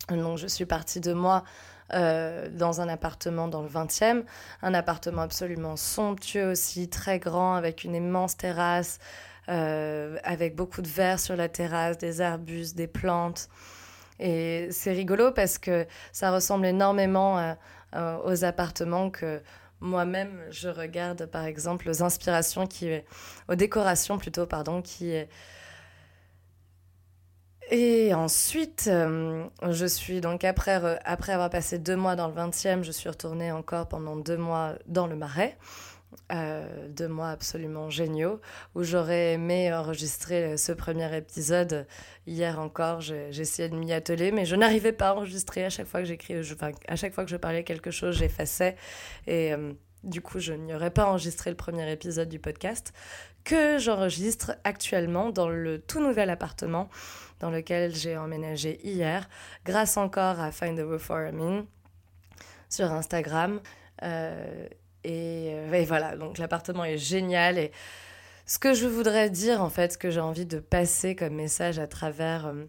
Donc 0.08 0.38
je 0.38 0.46
suis 0.46 0.64
partie 0.64 1.00
deux 1.00 1.14
mois 1.14 1.44
euh, 1.92 2.48
dans 2.48 2.80
un 2.80 2.88
appartement 2.88 3.48
dans 3.48 3.62
le 3.62 3.68
20e, 3.68 4.24
un 4.62 4.72
appartement 4.72 5.22
absolument 5.22 5.76
somptueux 5.76 6.52
aussi, 6.52 6.88
très 6.88 7.18
grand, 7.18 7.54
avec 7.54 7.84
une 7.84 7.94
immense 7.94 8.36
terrasse, 8.36 8.98
avec 9.46 10.56
beaucoup 10.56 10.80
de 10.80 10.88
verre 10.88 11.20
sur 11.20 11.36
la 11.36 11.48
terrasse, 11.48 11.98
des 11.98 12.22
arbustes, 12.22 12.76
des 12.76 12.88
plantes. 12.88 13.48
Et 14.18 14.68
c'est 14.70 14.92
rigolo 14.92 15.30
parce 15.32 15.58
que 15.58 15.86
ça 16.12 16.30
ressemble 16.30 16.66
énormément 16.66 17.54
aux 17.94 18.44
appartements 18.44 19.10
que 19.10 19.42
moi-même 19.80 20.40
je 20.50 20.68
regarde, 20.68 21.26
par 21.26 21.44
exemple, 21.44 21.88
aux 21.90 22.02
inspirations 22.02 22.66
qui, 22.66 22.90
aux 23.48 23.54
décorations 23.54 24.18
plutôt, 24.18 24.46
pardon, 24.46 24.82
qui 24.82 25.12
et 27.70 28.14
ensuite, 28.14 28.84
euh, 28.86 29.44
je 29.70 29.86
suis 29.86 30.20
donc 30.20 30.44
après, 30.44 31.00
après 31.04 31.32
avoir 31.32 31.50
passé 31.50 31.78
deux 31.78 31.96
mois 31.96 32.14
dans 32.14 32.28
le 32.28 32.34
20e, 32.34 32.84
je 32.84 32.92
suis 32.92 33.08
retournée 33.08 33.50
encore 33.50 33.88
pendant 33.88 34.14
deux 34.14 34.36
mois 34.36 34.74
dans 34.86 35.08
le 35.08 35.16
Marais. 35.16 35.58
Euh, 36.32 36.88
deux 36.88 37.06
mois 37.06 37.30
absolument 37.30 37.88
géniaux 37.88 38.40
où 38.74 38.82
j'aurais 38.82 39.34
aimé 39.34 39.72
enregistrer 39.72 40.56
ce 40.56 40.72
premier 40.72 41.14
épisode. 41.16 41.86
Hier 42.26 42.58
encore, 42.58 43.02
essayé 43.10 43.68
de 43.68 43.76
m'y 43.76 43.92
atteler, 43.92 44.32
mais 44.32 44.44
je 44.44 44.56
n'arrivais 44.56 44.92
pas 44.92 45.10
à 45.10 45.14
enregistrer. 45.14 45.64
À 45.64 45.70
chaque 45.70 45.86
fois 45.86 46.00
que 46.00 46.06
j'écris, 46.06 46.34
à 46.88 46.96
chaque 46.96 47.12
fois 47.12 47.24
que 47.24 47.30
je 47.30 47.36
parlais 47.36 47.62
quelque 47.64 47.90
chose, 47.90 48.16
j'effaçais. 48.16 48.76
Et 49.26 49.52
euh, 49.52 49.72
du 50.02 50.20
coup, 50.20 50.40
je 50.40 50.52
n'y 50.52 50.74
aurais 50.74 50.90
pas 50.90 51.06
enregistré 51.06 51.50
le 51.50 51.56
premier 51.56 51.90
épisode 51.92 52.28
du 52.28 52.38
podcast 52.40 52.92
que 53.44 53.78
j'enregistre 53.78 54.56
actuellement 54.64 55.30
dans 55.30 55.48
le 55.48 55.80
tout 55.80 56.00
nouvel 56.00 56.30
appartement 56.30 56.88
dans 57.38 57.50
lequel 57.50 57.94
j'ai 57.94 58.16
emménagé 58.16 58.80
hier, 58.82 59.28
grâce 59.64 59.96
encore 59.96 60.40
à 60.40 60.50
Find 60.50 60.76
the 60.76 60.82
Roof 60.82 61.02
for 61.02 61.18
Amin 61.18 61.66
sur 62.68 62.90
Instagram. 62.90 63.60
Euh, 64.02 64.66
euh, 65.06 65.45
et, 65.72 65.84
voilà, 65.84 66.16
donc 66.16 66.38
l'appartement 66.38 66.84
est 66.84 66.98
génial. 66.98 67.58
Et 67.58 67.72
ce 68.46 68.58
que 68.58 68.74
je 68.74 68.86
voudrais 68.86 69.30
dire, 69.30 69.62
en 69.62 69.70
fait, 69.70 69.92
ce 69.92 69.98
que 69.98 70.10
j'ai 70.10 70.20
envie 70.20 70.46
de 70.46 70.58
passer 70.58 71.14
comme 71.14 71.34
message 71.34 71.78
à 71.78 71.86
travers 71.86 72.46
euh, 72.46 72.64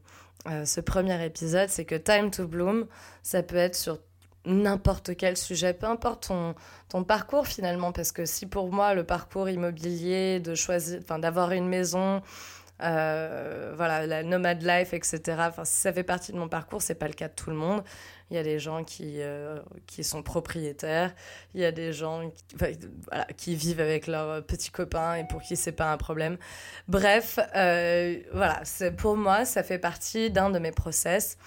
euh, 0.48 0.66
ce 0.66 0.82
premier 0.82 1.24
épisode, 1.26 1.70
c'est 1.70 1.86
que 1.86 1.96
Time 1.96 2.32
to 2.32 2.48
Bloom, 2.48 2.88
ça 3.24 3.44
peut 3.44 3.58
être 3.58 3.76
sur 3.76 4.00
n'importe 4.46 5.16
quel 5.18 5.36
sujet, 5.36 5.74
peu 5.74 5.88
importe 5.88 6.28
ton, 6.28 6.56
ton 6.88 7.04
parcours 7.04 7.48
finalement, 7.48 7.92
parce 7.92 8.14
que 8.14 8.26
si 8.26 8.46
pour 8.46 8.72
moi 8.72 8.94
le 8.94 9.04
parcours 9.04 9.50
immobilier, 9.50 10.40
de 10.40 10.56
choisir, 10.56 11.02
d'avoir 11.20 11.52
une 11.52 11.68
maison, 11.68 12.22
voilà, 12.80 14.06
la 14.08 14.24
nomad 14.24 14.62
life, 14.64 14.94
etc. 14.94 15.20
Si 15.66 15.82
ça 15.82 15.92
fait 15.92 16.04
partie 16.04 16.32
de 16.32 16.38
mon 16.38 16.48
parcours, 16.48 16.82
c'est 16.82 16.96
pas 16.96 17.08
le 17.08 17.14
cas 17.14 17.28
de 17.28 17.34
tout 17.34 17.50
le 17.50 17.58
monde. 17.58 17.84
Il 18.30 18.36
y 18.36 18.40
a 18.40 18.44
des 18.44 18.60
gens 18.60 18.84
qui, 18.84 19.22
euh, 19.22 19.60
qui 19.86 20.04
sont 20.04 20.22
propriétaires, 20.22 21.16
il 21.54 21.62
y 21.62 21.66
a 21.66 21.72
des 21.72 21.94
gens 21.94 22.30
qui, 23.38 23.56
vivent 23.56 23.80
avec 23.80 24.08
leurs 24.08 24.44
petits 24.46 24.70
copains 24.70 25.16
et 25.16 25.28
pour 25.28 25.42
qui 25.42 25.56
c'est 25.56 25.72
pas 25.72 25.92
un 25.92 25.98
problème. 25.98 26.38
Bref, 26.90 27.40
euh, 27.56 28.18
voilà, 28.34 28.62
pour 28.98 29.16
moi, 29.16 29.46
ça 29.46 29.64
fait 29.64 29.80
partie 29.80 30.30
d'un 30.30 30.50
de 30.50 30.60
mes 30.60 30.72
process, 30.72 31.38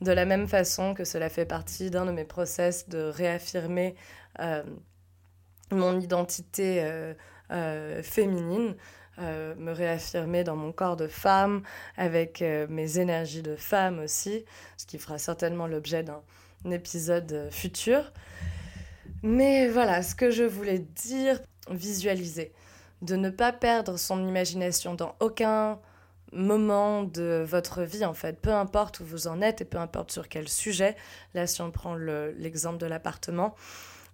de 0.00 0.12
la 0.12 0.24
même 0.24 0.48
façon 0.48 0.94
que 0.94 1.04
cela 1.04 1.28
fait 1.28 1.44
partie 1.44 1.90
d'un 1.90 2.06
de 2.06 2.12
mes 2.12 2.24
process 2.24 2.88
de 2.88 3.02
réaffirmer 3.02 3.94
euh, 4.38 4.62
mon 5.70 6.00
identité 6.00 6.82
féminine. 8.02 8.76
Euh, 9.22 9.54
me 9.56 9.72
réaffirmer 9.72 10.44
dans 10.44 10.56
mon 10.56 10.72
corps 10.72 10.96
de 10.96 11.06
femme, 11.06 11.62
avec 11.98 12.40
euh, 12.40 12.66
mes 12.70 12.98
énergies 12.98 13.42
de 13.42 13.54
femme 13.54 13.98
aussi, 13.98 14.46
ce 14.78 14.86
qui 14.86 14.98
fera 14.98 15.18
certainement 15.18 15.66
l'objet 15.66 16.02
d'un 16.02 16.22
épisode 16.70 17.30
euh, 17.32 17.50
futur. 17.50 18.12
Mais 19.22 19.68
voilà, 19.68 20.02
ce 20.02 20.14
que 20.14 20.30
je 20.30 20.44
voulais 20.44 20.78
dire, 20.78 21.38
visualiser, 21.70 22.52
de 23.02 23.16
ne 23.16 23.28
pas 23.28 23.52
perdre 23.52 23.98
son 23.98 24.26
imagination 24.26 24.94
dans 24.94 25.14
aucun 25.20 25.78
moment 26.32 27.02
de 27.02 27.44
votre 27.46 27.82
vie 27.82 28.04
en 28.04 28.14
fait, 28.14 28.40
peu 28.40 28.54
importe 28.54 29.00
où 29.00 29.04
vous 29.04 29.26
en 29.26 29.42
êtes 29.42 29.60
et 29.60 29.64
peu 29.66 29.78
importe 29.78 30.12
sur 30.12 30.28
quel 30.28 30.48
sujet. 30.48 30.96
Là, 31.34 31.46
si 31.46 31.60
on 31.60 31.70
prend 31.70 31.94
l'exemple 31.94 32.78
de 32.78 32.86
l'appartement, 32.86 33.54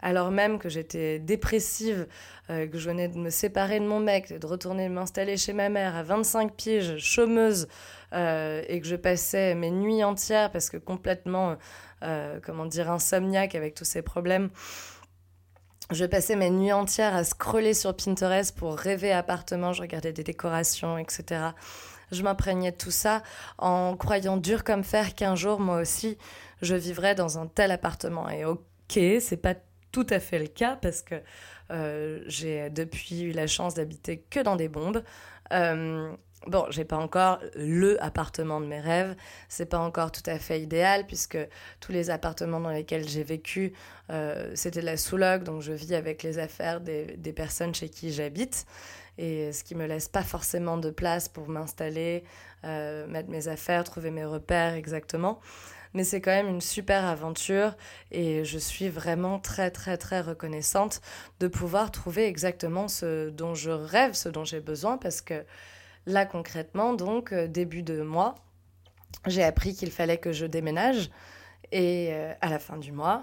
alors 0.07 0.31
même 0.31 0.61
que 0.61 0.69
j'étais 0.69 1.19
dépressive, 1.19 2.07
euh, 2.49 2.69
que 2.69 2.79
je 2.79 2.89
venais 2.89 3.09
de 3.09 3.19
me 3.19 3.29
séparer 3.29 3.81
de 3.81 3.87
mon 3.87 3.99
mec, 3.99 4.33
de 4.33 4.47
retourner 4.47 4.89
m'installer 4.89 5.37
chez 5.37 5.53
ma 5.53 5.69
mère 5.69 5.97
à 5.97 6.05
25 6.05 6.55
piges, 6.55 6.97
chômeuse, 6.99 7.67
euh, 8.13 8.63
et 8.69 8.81
que 8.81 8.87
je 8.87 8.95
passais 8.95 9.57
mes 9.57 9.73
nuits 9.73 10.05
entières 10.05 10.53
parce 10.53 10.71
que 10.71 10.77
complètement, 10.77 11.57
euh, 12.05 12.39
comment 12.41 12.67
dire, 12.67 12.89
insomniaque 12.89 13.57
avec 13.57 13.75
tous 13.75 13.85
ces 13.85 14.01
problèmes. 14.01 14.51
Je 15.91 16.05
passais 16.05 16.37
mes 16.37 16.51
nuits 16.51 16.73
entières 16.73 17.17
à 17.17 17.25
scroller 17.25 17.75
sur 17.75 17.97
Pinterest 17.97 18.57
pour 18.57 18.77
rêver 18.79 19.11
appartement, 19.11 19.73
je 19.73 19.83
regardais 19.83 20.13
des 20.13 20.23
décorations, 20.23 20.99
etc. 20.99 21.47
Je 22.13 22.23
m'imprégnais 22.23 22.71
de 22.71 22.77
tout 22.77 22.93
ça 22.93 23.25
en 23.59 23.97
croyant 23.97 24.37
dur 24.37 24.63
comme 24.63 24.85
fer 24.85 25.17
qu'un 25.17 25.35
jour, 25.35 25.59
moi 25.59 25.81
aussi, 25.81 26.17
je 26.63 26.77
vivrais 26.77 27.17
dans 27.17 27.39
un 27.39 27.49
tel 27.49 27.73
appartement. 27.73 28.31
Et 28.31 28.45
ok, 28.45 28.61
c'est 28.93 29.43
pas 29.43 29.57
tout 29.97 30.07
à 30.11 30.21
fait 30.21 30.39
le 30.39 30.47
cas 30.47 30.77
parce 30.77 31.01
que 31.01 31.15
euh, 31.71 32.23
j'ai 32.27 32.69
depuis 32.69 33.23
eu 33.23 33.33
la 33.33 33.47
chance 33.47 33.73
d'habiter 33.73 34.23
que 34.29 34.41
dans 34.41 34.55
des 34.55 34.69
bombes. 34.69 35.03
Euh, 35.55 36.13
bon, 36.47 36.67
j'ai 36.69 36.85
pas 36.85 36.99
encore 36.99 37.39
le 37.55 38.03
appartement 38.05 38.61
de 38.61 38.67
mes 38.67 38.79
rêves, 38.79 39.17
c'est 39.49 39.65
pas 39.65 39.79
encore 39.79 40.13
tout 40.13 40.23
à 40.27 40.39
fait 40.39 40.61
idéal 40.61 41.07
puisque 41.07 41.39
tous 41.81 41.93
les 41.93 42.11
appartements 42.11 42.61
dans 42.61 42.69
lesquels 42.69 43.09
j'ai 43.09 43.23
vécu, 43.23 43.73
euh, 44.11 44.53
c'était 44.55 44.81
de 44.81 44.85
la 44.85 44.99
sous-log, 44.99 45.45
donc 45.45 45.63
je 45.63 45.73
vis 45.73 45.95
avec 45.95 46.23
les 46.23 46.39
affaires 46.39 46.83
des, 46.83 47.33
personnes 47.35 47.75
chez 47.75 47.89
qui 47.89 48.13
j'habite. 48.13 48.67
Et 49.17 49.51
ce 49.51 49.65
qui 49.65 49.75
me 49.75 49.87
laisse 49.87 50.09
pas 50.09 50.25
forcément 50.25 50.77
de 50.77 50.91
place 50.91 51.27
pour 51.31 51.49
m'installer, 51.49 52.23
mettre 52.63 53.31
mes 53.31 53.49
affaires, 53.49 53.83
trouver 53.83 54.11
mes 54.11 54.27
repères 54.27 54.75
exactement 54.75 55.41
mais 55.97 56.05
c'est 56.05 56.21
quand 56.21 56.31
même 56.31 56.49
une 56.49 56.61
super 56.61 57.07
aventure 57.07 57.75
et 58.13 58.45
je 58.45 58.59
suis 58.59 58.91
vraiment 58.91 59.39
très 59.41 59.71
très 59.71 59.97
très 59.97 60.21
reconnaissante 60.21 61.01
de 61.41 61.49
pouvoir 61.49 61.91
trouver 61.91 62.27
exactement 62.27 62.87
ce 62.87 63.31
dont 63.31 63.55
je 63.55 63.71
rêve, 63.71 64.13
ce 64.13 64.29
dont 64.29 64.45
j'ai 64.45 64.61
besoin 64.61 64.99
parce 64.99 65.23
que 65.23 65.45
là 66.05 66.27
concrètement 66.27 66.93
donc 66.93 67.33
euh, 67.33 67.49
début 67.49 67.83
de 67.83 68.03
mois, 68.03 68.35
j'ai 69.27 69.43
appris 69.43 69.75
qu'il 69.75 69.91
fallait 69.91 70.19
que 70.19 70.33
je 70.33 70.45
déménage 70.45 71.11
et 71.73 72.11
euh, 72.11 72.35
à 72.43 72.51
la 72.51 72.59
fin 72.59 72.77
du 72.77 72.93
mois. 72.93 73.23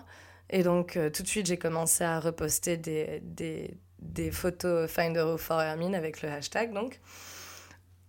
Et 0.49 0.63
donc 0.63 0.97
euh, 0.97 1.11
tout 1.11 1.21
de 1.21 1.27
suite 1.27 1.45
j'ai 1.45 1.57
commencé 1.57 2.03
à 2.03 2.19
reposter 2.19 2.75
des, 2.77 3.21
des, 3.99 4.31
photos 4.31 4.89
Finder 4.89 5.35
for 5.37 5.61
Hermine 5.61 5.93
avec 5.93 6.23
le 6.23 6.29
hashtag 6.29 6.73
donc. 6.73 6.99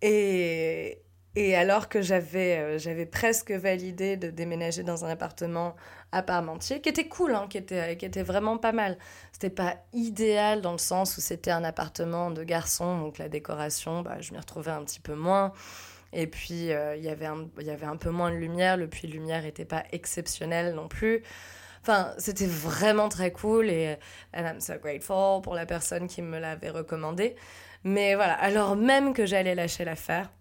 Et, 0.01 1.04
et 1.35 1.55
alors 1.55 1.89
que 1.89 2.01
j'avais 2.01 2.57
euh, 2.57 2.77
j'avais 2.77 3.05
presque 3.05 3.51
validé 3.51 4.17
de 4.17 4.29
déménager 4.29 4.83
dans 4.83 5.05
un 5.05 5.09
appartement 5.09 5.75
à 6.11 6.21
Parmentier, 6.21 6.79
qui 6.81 6.89
était 6.89 7.07
cool, 7.07 7.35
hein, 7.35 7.47
qui, 7.49 7.57
était, 7.57 7.97
qui 7.97 8.05
était 8.05 8.23
vraiment 8.23 8.57
pas 8.57 8.71
mal. 8.71 8.97
C'était 9.33 9.49
pas 9.49 9.75
idéal 9.93 10.61
dans 10.61 10.71
le 10.71 10.77
sens 10.77 11.17
où 11.17 11.21
c'était 11.21 11.51
un 11.51 11.63
appartement 11.63 12.31
de 12.31 12.43
garçon, 12.43 12.99
donc 12.99 13.17
la 13.17 13.27
décoration, 13.27 14.01
bah, 14.01 14.21
je 14.21 14.31
m'y 14.31 14.39
retrouvais 14.39 14.71
un 14.71 14.83
petit 14.83 15.01
peu 15.01 15.15
moins. 15.15 15.51
Et 16.13 16.27
puis, 16.27 16.71
euh, 16.71 16.95
il 16.95 17.03
y 17.03 17.09
avait 17.09 17.27
il 17.59 17.65
y 17.65 17.69
avait 17.71 17.85
un 17.85 17.97
peu 17.97 18.09
moins 18.11 18.31
de 18.31 18.37
lumière, 18.37 18.77
le 18.77 18.87
puits 18.87 19.07
de 19.07 19.13
lumière 19.13 19.43
n'était 19.43 19.65
pas 19.65 19.83
exceptionnel 19.91 20.73
non 20.73 20.87
plus. 20.87 21.23
Enfin, 21.81 22.13
c'était 22.17 22.47
vraiment 22.47 23.09
très 23.09 23.31
cool 23.31 23.69
et 23.69 23.97
and 24.33 24.45
I'm 24.45 24.61
so 24.61 24.73
grateful 24.81 25.41
pour 25.43 25.53
la 25.53 25.65
personne 25.65 26.07
qui 26.07 26.21
me 26.21 26.39
l'avait 26.39 26.71
recommandé. 26.71 27.35
Mais 27.83 28.15
voilà, 28.15 28.33
alors 28.33 28.75
même 28.75 29.13
que 29.13 29.25
j'allais 29.25 29.53
lâcher 29.53 29.85
l'affaire, 29.85 30.31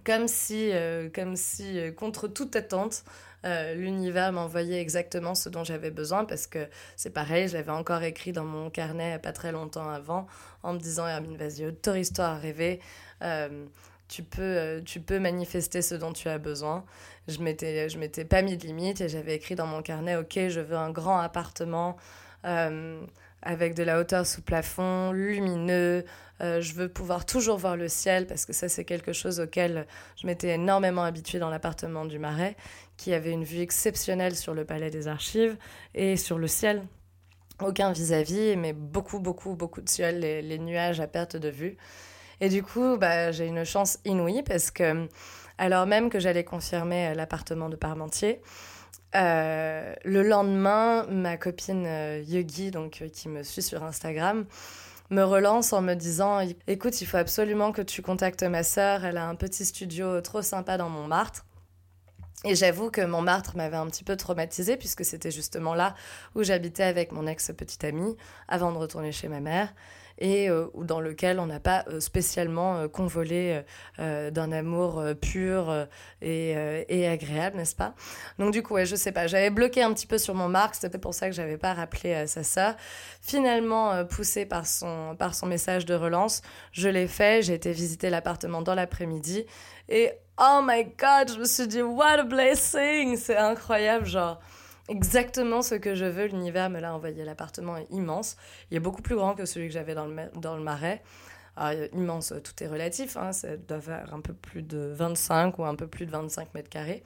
comme 0.00 0.28
si, 0.28 0.70
euh, 0.72 1.08
comme 1.14 1.36
si 1.36 1.78
euh, 1.78 1.92
contre 1.92 2.28
toute 2.28 2.56
attente, 2.56 3.04
euh, 3.44 3.74
l'univers 3.74 4.32
m'envoyait 4.32 4.80
exactement 4.80 5.34
ce 5.34 5.48
dont 5.48 5.64
j'avais 5.64 5.90
besoin 5.90 6.24
parce 6.24 6.46
que 6.46 6.68
c'est 6.96 7.10
pareil, 7.10 7.48
je 7.48 7.54
l'avais 7.54 7.72
encore 7.72 8.02
écrit 8.02 8.32
dans 8.32 8.44
mon 8.44 8.70
carnet 8.70 9.18
pas 9.18 9.32
très 9.32 9.52
longtemps 9.52 9.88
avant 9.88 10.26
en 10.62 10.74
me 10.74 10.78
disant 10.78 11.06
Hermine, 11.06 11.36
vas-y, 11.36 11.66
autorise-toi 11.66 12.24
à 12.24 12.34
rêver. 12.34 12.80
tu 14.08 14.22
peux, 14.22 14.80
tu 14.84 15.00
peux 15.00 15.18
manifester 15.18 15.82
ce 15.82 15.94
dont 15.94 16.12
tu 16.12 16.28
as 16.28 16.38
besoin. 16.38 16.84
Je 17.28 17.40
m'étais, 17.40 17.88
je 17.88 17.98
m'étais 17.98 18.24
pas 18.24 18.42
mis 18.42 18.56
de 18.56 18.66
limite 18.66 19.00
et 19.00 19.08
j'avais 19.08 19.34
écrit 19.34 19.54
dans 19.56 19.66
mon 19.66 19.82
carnet, 19.82 20.16
ok, 20.16 20.48
je 20.48 20.60
veux 20.60 20.76
un 20.76 20.90
grand 20.90 21.18
appartement 21.18 21.96
avec 23.42 23.74
de 23.74 23.82
la 23.82 24.00
hauteur 24.00 24.26
sous 24.26 24.42
plafond, 24.42 25.12
lumineux. 25.12 26.04
Euh, 26.40 26.60
je 26.60 26.74
veux 26.74 26.88
pouvoir 26.88 27.26
toujours 27.26 27.58
voir 27.58 27.76
le 27.76 27.88
ciel 27.88 28.26
parce 28.26 28.46
que 28.46 28.52
ça, 28.52 28.68
c'est 28.68 28.84
quelque 28.84 29.12
chose 29.12 29.40
auquel 29.40 29.86
je 30.16 30.26
m'étais 30.26 30.50
énormément 30.50 31.02
habituée 31.02 31.38
dans 31.38 31.50
l'appartement 31.50 32.04
du 32.04 32.18
Marais, 32.18 32.56
qui 32.96 33.12
avait 33.14 33.32
une 33.32 33.44
vue 33.44 33.60
exceptionnelle 33.60 34.34
sur 34.34 34.54
le 34.54 34.64
palais 34.64 34.90
des 34.90 35.08
archives 35.08 35.56
et 35.94 36.16
sur 36.16 36.38
le 36.38 36.46
ciel. 36.46 36.82
Aucun 37.60 37.92
vis-à-vis, 37.92 38.56
mais 38.56 38.72
beaucoup, 38.72 39.20
beaucoup, 39.20 39.54
beaucoup 39.54 39.82
de 39.82 39.88
ciel, 39.88 40.20
les, 40.20 40.42
les, 40.42 40.58
nuages 40.58 41.00
à 41.00 41.06
perte 41.06 41.36
de 41.36 41.48
vue. 41.48 41.76
Et 42.40 42.48
du 42.48 42.62
coup, 42.62 42.96
bah, 42.96 43.30
j'ai 43.30 43.46
une 43.46 43.64
chance 43.64 43.98
inouïe 44.04 44.42
parce 44.42 44.70
que, 44.72 45.06
alors 45.58 45.86
même 45.86 46.10
que 46.10 46.18
j'allais 46.18 46.44
confirmer 46.44 47.14
l'appartement 47.14 47.68
de 47.68 47.76
Parmentier, 47.76 48.40
euh, 49.14 49.94
le 50.04 50.22
lendemain, 50.22 51.06
ma 51.10 51.36
copine 51.36 51.84
euh, 51.86 52.22
Yogi, 52.26 52.70
donc, 52.70 53.02
euh, 53.02 53.08
qui 53.08 53.28
me 53.28 53.42
suit 53.42 53.62
sur 53.62 53.82
Instagram, 53.82 54.46
me 55.10 55.22
relance 55.22 55.72
en 55.72 55.82
me 55.82 55.94
disant 55.94 56.40
Écoute, 56.66 57.00
il 57.02 57.06
faut 57.06 57.18
absolument 57.18 57.72
que 57.72 57.82
tu 57.82 58.00
contactes 58.00 58.42
ma 58.42 58.62
sœur. 58.62 59.04
Elle 59.04 59.18
a 59.18 59.28
un 59.28 59.34
petit 59.34 59.64
studio 59.64 60.20
trop 60.22 60.40
sympa 60.42 60.78
dans 60.78 60.88
Montmartre. 60.88 61.44
Et 62.44 62.56
j'avoue 62.56 62.90
que 62.90 63.02
Montmartre 63.02 63.56
m'avait 63.56 63.76
un 63.76 63.86
petit 63.86 64.02
peu 64.02 64.16
traumatisée 64.16 64.76
puisque 64.76 65.04
c'était 65.04 65.30
justement 65.30 65.74
là 65.74 65.94
où 66.34 66.42
j'habitais 66.42 66.82
avec 66.82 67.12
mon 67.12 67.26
ex-petite 67.26 67.84
amie 67.84 68.16
avant 68.48 68.72
de 68.72 68.78
retourner 68.78 69.12
chez 69.12 69.28
ma 69.28 69.38
mère 69.38 69.72
et 70.18 70.48
euh, 70.48 70.66
dans 70.74 71.00
lequel 71.00 71.38
on 71.40 71.46
n'a 71.46 71.60
pas 71.60 71.84
euh, 71.88 72.00
spécialement 72.00 72.76
euh, 72.76 72.88
convolé 72.88 73.62
d'un 73.98 74.52
amour 74.52 75.02
pur 75.20 75.86
et, 76.20 76.50
et 76.88 77.08
agréable, 77.08 77.56
n'est-ce 77.56 77.74
pas? 77.74 77.94
Donc 78.38 78.52
du 78.52 78.62
coup, 78.62 78.74
ouais, 78.74 78.86
je 78.86 78.96
sais 78.96 79.12
pas, 79.12 79.26
j'avais 79.26 79.50
bloqué 79.50 79.82
un 79.82 79.92
petit 79.92 80.06
peu 80.06 80.18
sur 80.18 80.34
mon 80.34 80.48
marque, 80.48 80.74
c'était 80.74 80.98
pour 80.98 81.14
ça 81.14 81.28
que 81.28 81.34
j'avais 81.34 81.58
pas 81.58 81.74
rappelé 81.74 82.26
sa 82.26 82.42
sœur. 82.42 82.74
Finalement, 83.20 84.04
poussée 84.06 84.46
par 84.46 84.66
son, 84.66 85.16
par 85.18 85.34
son 85.34 85.46
message 85.46 85.84
de 85.86 85.94
relance, 85.94 86.42
je 86.72 86.88
l'ai 86.88 87.06
fait, 87.06 87.42
j'ai 87.42 87.54
été 87.54 87.72
visiter 87.72 88.10
l'appartement 88.10 88.62
dans 88.62 88.74
l'après-midi. 88.74 89.44
Et 89.88 90.12
oh 90.38 90.60
my 90.62 90.84
god, 90.84 91.32
je 91.32 91.38
me 91.38 91.44
suis 91.44 91.66
dit, 91.66 91.82
what 91.82 92.18
a 92.18 92.24
blessing! 92.24 93.16
C'est 93.16 93.36
incroyable, 93.36 94.06
genre 94.06 94.40
exactement 94.88 95.62
ce 95.62 95.74
que 95.74 95.94
je 95.94 96.04
veux. 96.04 96.26
L'univers 96.26 96.70
me 96.70 96.80
l'a 96.80 96.94
envoyé. 96.94 97.24
L'appartement 97.24 97.76
est 97.76 97.86
immense. 97.90 98.36
Il 98.70 98.76
est 98.76 98.80
beaucoup 98.80 99.02
plus 99.02 99.16
grand 99.16 99.34
que 99.34 99.44
celui 99.44 99.68
que 99.68 99.74
j'avais 99.74 99.94
dans 99.94 100.06
le, 100.06 100.16
dans 100.36 100.56
le 100.56 100.62
marais. 100.62 101.02
Alors, 101.56 101.86
immense, 101.92 102.32
tout 102.42 102.64
est 102.64 102.66
relatif. 102.66 103.16
Hein, 103.16 103.32
ça 103.32 103.56
doit 103.56 103.80
faire 103.80 104.12
un 104.14 104.20
peu 104.20 104.32
plus 104.32 104.62
de 104.62 104.92
25 104.94 105.58
ou 105.58 105.64
un 105.64 105.74
peu 105.74 105.86
plus 105.86 106.06
de 106.06 106.10
25 106.10 106.54
mètres 106.54 106.70
carrés. 106.70 107.02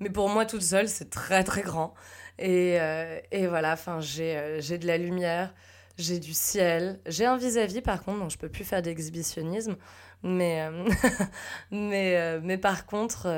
Mais 0.00 0.10
pour 0.10 0.28
moi, 0.28 0.46
toute 0.46 0.62
seule, 0.62 0.88
c'est 0.88 1.10
très, 1.10 1.42
très 1.44 1.62
grand. 1.62 1.94
Et, 2.38 2.80
euh, 2.80 3.18
et 3.32 3.46
voilà, 3.46 3.76
j'ai 4.00 4.36
euh, 4.36 4.60
de 4.60 4.86
la 4.86 4.96
lumière, 4.98 5.54
j'ai 5.96 6.20
du 6.20 6.32
ciel. 6.34 7.00
J'ai 7.06 7.26
un 7.26 7.36
vis-à-vis, 7.36 7.80
par 7.80 8.02
contre, 8.04 8.20
donc 8.20 8.30
je 8.30 8.38
peux 8.38 8.48
plus 8.48 8.64
faire 8.64 8.82
d'exhibitionnisme. 8.82 9.76
Mais, 10.22 10.62
euh, 10.62 10.88
mais, 11.70 12.40
mais 12.40 12.58
par 12.58 12.86
contre 12.86 13.28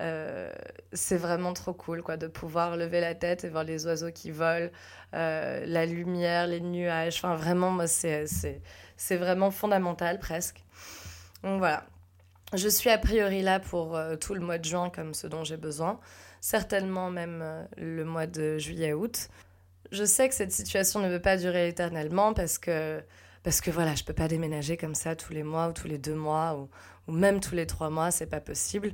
euh, 0.00 0.50
c'est 0.92 1.16
vraiment 1.16 1.52
trop 1.52 1.74
cool 1.74 2.02
quoi, 2.02 2.16
de 2.16 2.26
pouvoir 2.26 2.76
lever 2.76 3.00
la 3.00 3.14
tête 3.14 3.44
et 3.44 3.48
voir 3.48 3.64
les 3.64 3.86
oiseaux 3.86 4.10
qui 4.10 4.30
volent, 4.30 4.70
euh, 5.14 5.64
la 5.66 5.86
lumière, 5.86 6.46
les 6.46 6.60
nuages. 6.60 7.16
Enfin, 7.18 7.36
vraiment, 7.36 7.70
moi, 7.70 7.86
c'est, 7.86 8.26
vraiment 9.10 9.50
fondamental 9.50 10.18
presque. 10.18 10.64
Donc 11.42 11.58
voilà. 11.58 11.86
Je 12.52 12.68
suis 12.68 12.90
a 12.90 12.98
priori 12.98 13.42
là 13.42 13.60
pour 13.60 13.96
euh, 13.96 14.16
tout 14.16 14.34
le 14.34 14.40
mois 14.40 14.58
de 14.58 14.64
juin 14.64 14.90
comme 14.90 15.14
ce 15.14 15.26
dont 15.26 15.44
j'ai 15.44 15.56
besoin. 15.56 16.00
Certainement 16.40 17.10
même 17.10 17.44
le 17.76 18.04
mois 18.04 18.26
de 18.26 18.58
juillet-août. 18.58 19.28
Je 19.92 20.04
sais 20.04 20.28
que 20.28 20.34
cette 20.34 20.52
situation 20.52 21.00
ne 21.00 21.08
veut 21.08 21.20
pas 21.20 21.36
durer 21.36 21.68
éternellement 21.68 22.32
parce 22.32 22.58
que 22.58 23.02
parce 23.42 23.60
que 23.60 23.70
voilà, 23.70 23.94
je 23.94 24.04
peux 24.04 24.12
pas 24.12 24.28
déménager 24.28 24.76
comme 24.76 24.94
ça 24.94 25.16
tous 25.16 25.32
les 25.32 25.42
mois 25.42 25.68
ou 25.68 25.72
tous 25.72 25.86
les 25.86 25.98
deux 25.98 26.14
mois 26.14 26.56
ou, 26.56 26.68
ou 27.08 27.12
même 27.12 27.40
tous 27.40 27.54
les 27.54 27.66
trois 27.66 27.90
mois, 27.90 28.10
c'est 28.10 28.26
pas 28.26 28.40
possible. 28.40 28.92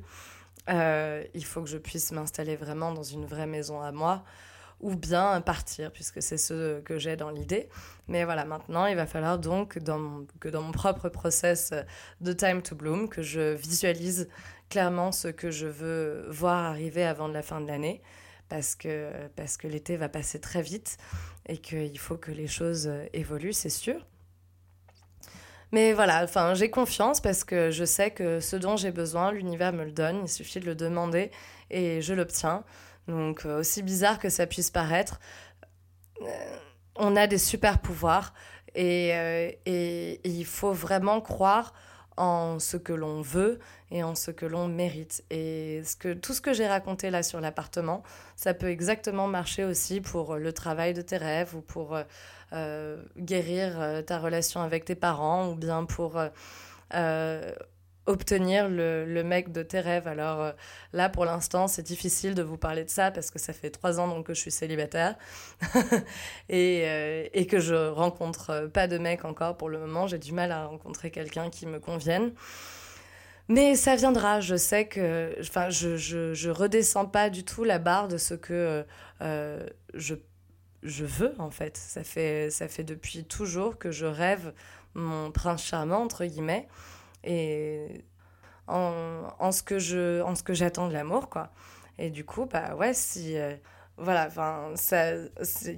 Euh, 0.68 1.25
il 1.35 1.44
faut 1.44 1.62
que 1.62 1.68
je 1.68 1.78
puisse 1.78 2.12
m'installer 2.12 2.56
vraiment 2.56 2.92
dans 2.92 3.02
une 3.02 3.26
vraie 3.26 3.46
maison 3.46 3.80
à 3.80 3.92
moi 3.92 4.25
ou 4.80 4.94
bien 4.94 5.40
partir, 5.40 5.90
puisque 5.90 6.20
c'est 6.20 6.37
ce 6.37 6.80
que 6.80 6.99
j'ai 6.99 7.16
dans 7.16 7.30
l'idée. 7.30 7.68
Mais 8.08 8.25
voilà, 8.25 8.44
maintenant, 8.44 8.87
il 8.87 8.96
va 8.96 9.06
falloir 9.06 9.38
donc 9.38 9.75
que 9.75 9.78
dans 9.78 10.62
mon 10.62 10.73
propre 10.73 11.08
process 11.08 11.73
de 12.20 12.32
Time 12.32 12.62
to 12.62 12.75
Bloom, 12.75 13.08
que 13.08 13.23
je 13.23 13.54
visualise 13.54 14.28
clairement 14.68 15.12
ce 15.12 15.28
que 15.28 15.50
je 15.50 15.66
veux 15.66 16.26
voir 16.28 16.64
arriver 16.64 17.04
avant 17.04 17.28
la 17.28 17.42
fin 17.42 17.61
de 17.61 17.66
l'année, 17.66 18.02
parce 18.49 18.75
que, 18.75 19.11
parce 19.35 19.56
que 19.56 19.66
l'été 19.66 19.96
va 19.96 20.08
passer 20.08 20.40
très 20.40 20.62
vite 20.62 20.99
et 21.46 21.56
qu'il 21.56 21.99
faut 21.99 22.18
que 22.18 22.30
les 22.30 22.49
choses 22.49 22.90
évoluent, 23.12 23.54
c'est 23.54 23.70
sûr. 23.70 24.04
Mais 25.76 25.92
voilà, 25.92 26.25
enfin, 26.25 26.54
j'ai 26.54 26.71
confiance 26.71 27.21
parce 27.21 27.45
que 27.45 27.71
je 27.71 27.85
sais 27.85 28.11
que 28.11 28.40
ce 28.40 28.56
dont 28.56 28.78
j'ai 28.78 28.92
besoin, 28.92 29.30
l'univers 29.30 29.75
me 29.75 29.85
le 29.85 29.92
donne. 29.92 30.21
Il 30.23 30.28
suffit 30.28 30.59
de 30.59 30.64
le 30.64 30.75
demander 30.75 31.30
et 31.68 32.00
je 32.00 32.14
l'obtiens. 32.14 32.64
Donc, 33.09 33.45
euh, 33.45 33.60
aussi 33.60 33.82
bizarre 33.82 34.19
que 34.19 34.30
ça 34.30 34.47
puisse 34.47 34.71
paraître, 34.71 35.21
euh, 36.23 36.56
on 36.95 37.15
a 37.15 37.26
des 37.26 37.36
super 37.36 37.78
pouvoirs 37.78 38.32
et, 38.75 39.10
euh, 39.12 39.50
et, 39.67 40.26
il 40.26 40.47
faut 40.47 40.73
vraiment 40.73 41.21
croire 41.21 41.75
en 42.17 42.58
ce 42.58 42.78
que 42.78 42.95
l'on 42.95 43.21
veut 43.21 43.58
et 43.91 44.02
en 44.02 44.15
ce 44.15 44.30
que 44.30 44.47
l'on 44.47 44.69
mérite. 44.69 45.25
Et 45.28 45.82
ce 45.84 45.95
que, 45.95 46.15
tout 46.15 46.32
ce 46.32 46.41
que 46.41 46.54
j'ai 46.54 46.67
raconté 46.67 47.10
là 47.10 47.23
sur 47.23 47.43
l'appartement, 47.43 48.02
ça 48.34 48.54
peut 48.54 48.71
exactement 48.71 49.26
marcher 49.26 49.65
aussi 49.65 50.00
pour 50.00 50.36
le 50.36 50.54
travail 50.54 50.95
de 50.95 51.02
tes 51.02 51.19
rêves 51.19 51.54
ou 51.54 51.60
pour 51.60 51.99
guérir 53.17 53.80
euh, 53.80 54.02
ta 54.02 54.19
relation 54.19 54.61
avec 54.61 54.85
tes 54.85 54.95
parents 54.95 55.50
ou 55.50 55.54
bien 55.54 55.85
pour 55.85 56.21
euh, 56.95 57.52
obtenir 58.06 58.69
le, 58.69 59.23
mec 59.23 59.52
de 59.52 59.63
tes 59.63 59.80
rêves. 59.80 60.06
Alors 60.06 60.52
là, 60.93 61.09
pour 61.09 61.25
l'instant, 61.25 61.67
c'est 61.67 61.82
difficile 61.82 62.35
de 62.35 62.43
vous 62.43 62.56
parler 62.56 62.85
de 62.85 62.91
ça 62.91 63.11
parce 63.11 63.30
que 63.30 63.39
ça 63.39 63.52
fait 63.52 63.71
trois 63.71 63.99
ans 63.99 64.06
donc 64.06 64.26
que 64.26 64.35
je 64.35 64.41
suis 64.41 64.52
célibataire 64.52 65.17
et, 66.49 67.28
et, 67.35 67.47
que 67.47 67.59
je 67.59 67.89
rencontre 67.89 68.71
pas 68.73 68.87
de 68.87 68.99
mec 68.99 69.25
encore 69.25 69.56
pour 69.56 69.69
le 69.69 69.78
moment. 69.80 70.06
J'ai 70.06 70.19
du 70.19 70.32
mal 70.32 70.52
à 70.52 70.67
rencontrer 70.67 71.11
quelqu'un 71.11 71.50
qui 71.50 71.67
me 71.67 71.80
convienne. 71.80 72.32
Mais 73.49 73.76
ça 73.76 73.95
viendra, 73.95 74.41
je 74.41 74.56
sais 74.56 74.87
que 74.87 75.37
enfin, 75.41 75.71
je, 75.71 75.97
je, 75.97 76.50
redescends 76.50 77.06
pas 77.06 77.30
du 77.30 77.45
tout 77.45 77.63
la 77.63 77.78
barre 77.78 78.09
de 78.09 78.19
ce 78.19 78.35
que 78.35 78.85
euh, 79.23 79.67
je 79.95 80.15
je 80.86 81.04
veux 81.04 81.34
en 81.38 81.50
fait. 81.50 81.76
Ça 81.76 82.04
fait, 82.04 82.50
ça 82.50 82.68
fait 82.68 82.84
depuis 82.84 83.25
toujours 83.25 83.78
que 83.78 83.90
je 83.90 84.06
rêve 84.06 84.52
mon 84.94 85.30
prince 85.30 85.62
charmant, 85.62 86.02
entre 86.02 86.25
guillemets, 86.25 86.68
et 87.25 88.04
en, 88.66 89.28
en 89.38 89.52
ce 89.52 89.62
que 89.62 89.78
je, 89.78 90.22
en 90.22 90.34
ce 90.34 90.42
que 90.42 90.54
j'attends 90.54 90.88
de 90.88 90.92
l'amour, 90.92 91.28
quoi. 91.28 91.52
Et 91.99 92.10
du 92.10 92.25
coup, 92.25 92.46
bah 92.46 92.75
ouais, 92.76 92.94
si, 92.94 93.38
euh, 93.38 93.54
voilà, 93.96 94.26
enfin, 94.26 94.72
ça, 94.75 95.12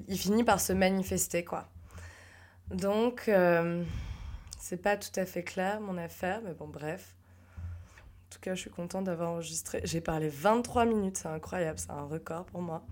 il 0.08 0.18
finit 0.18 0.44
par 0.44 0.60
se 0.60 0.72
manifester, 0.72 1.44
quoi. 1.44 1.68
Donc, 2.70 3.28
euh, 3.28 3.84
c'est 4.58 4.76
pas 4.82 4.96
tout 4.96 5.18
à 5.18 5.24
fait 5.24 5.42
clair 5.42 5.80
mon 5.80 5.96
affaire, 5.96 6.40
mais 6.44 6.54
bon, 6.54 6.68
bref. 6.68 7.14
En 7.56 8.34
tout 8.34 8.40
cas, 8.40 8.54
je 8.54 8.60
suis 8.60 8.70
contente 8.70 9.04
d'avoir 9.04 9.30
enregistré. 9.30 9.80
J'ai 9.84 10.00
parlé 10.00 10.28
23 10.28 10.84
minutes, 10.84 11.16
c'est 11.18 11.28
incroyable, 11.28 11.78
c'est 11.78 11.90
un 11.90 12.04
record 12.04 12.44
pour 12.44 12.60
moi. 12.60 12.84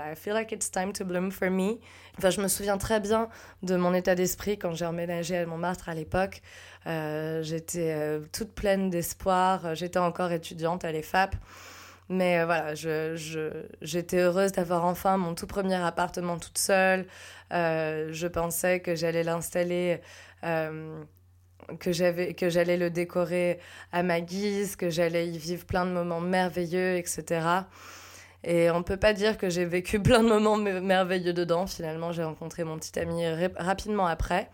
I 0.00 0.14
feel 0.14 0.34
like 0.34 0.52
it's 0.52 0.70
time 0.70 0.92
to 0.94 1.04
bloom 1.04 1.30
for 1.30 1.50
me. 1.50 1.78
Enfin, 2.18 2.30
je 2.30 2.40
me 2.40 2.48
souviens 2.48 2.78
très 2.78 3.00
bien 3.00 3.28
de 3.62 3.76
mon 3.76 3.94
état 3.94 4.14
d'esprit 4.14 4.58
quand 4.58 4.74
j'ai 4.74 4.86
emménagé 4.86 5.36
à 5.36 5.46
Montmartre 5.46 5.88
à 5.88 5.94
l'époque. 5.94 6.42
Euh, 6.86 7.42
j'étais 7.42 7.92
euh, 7.92 8.20
toute 8.32 8.52
pleine 8.54 8.90
d'espoir. 8.90 9.74
J'étais 9.74 9.98
encore 9.98 10.32
étudiante 10.32 10.84
à 10.84 10.92
l'EFAP. 10.92 11.36
Mais 12.08 12.40
euh, 12.40 12.46
voilà, 12.46 12.74
j'étais 12.74 14.18
heureuse 14.18 14.52
d'avoir 14.52 14.84
enfin 14.84 15.16
mon 15.16 15.34
tout 15.34 15.46
premier 15.46 15.76
appartement 15.76 16.38
toute 16.38 16.58
seule. 16.58 17.06
je 17.50 18.26
pensais 18.26 18.80
que 18.80 18.94
j'allais 18.94 19.22
l'installer 19.22 20.00
que 21.78 21.92
j'allais 21.92 22.76
le 22.76 22.90
décorer 22.90 23.60
à 23.92 24.02
ma 24.02 24.20
guise, 24.20 24.76
que 24.76 24.90
j'allais 24.90 25.28
y 25.28 25.38
vivre 25.38 25.64
plein 25.64 25.86
de 25.86 25.92
moments 25.92 26.20
merveilleux, 26.20 26.96
etc. 26.96 27.40
Et 28.44 28.70
on 28.70 28.82
peut 28.82 28.96
pas 28.96 29.12
dire 29.12 29.38
que 29.38 29.50
j'ai 29.50 29.64
vécu 29.64 30.00
plein 30.02 30.22
de 30.22 30.28
moments 30.28 30.56
merveilleux 30.56 31.32
dedans. 31.32 31.66
Finalement, 31.66 32.12
j'ai 32.12 32.24
rencontré 32.24 32.64
mon 32.64 32.78
petit 32.78 32.98
ami 32.98 33.22
rapidement 33.56 34.06
après. 34.06 34.50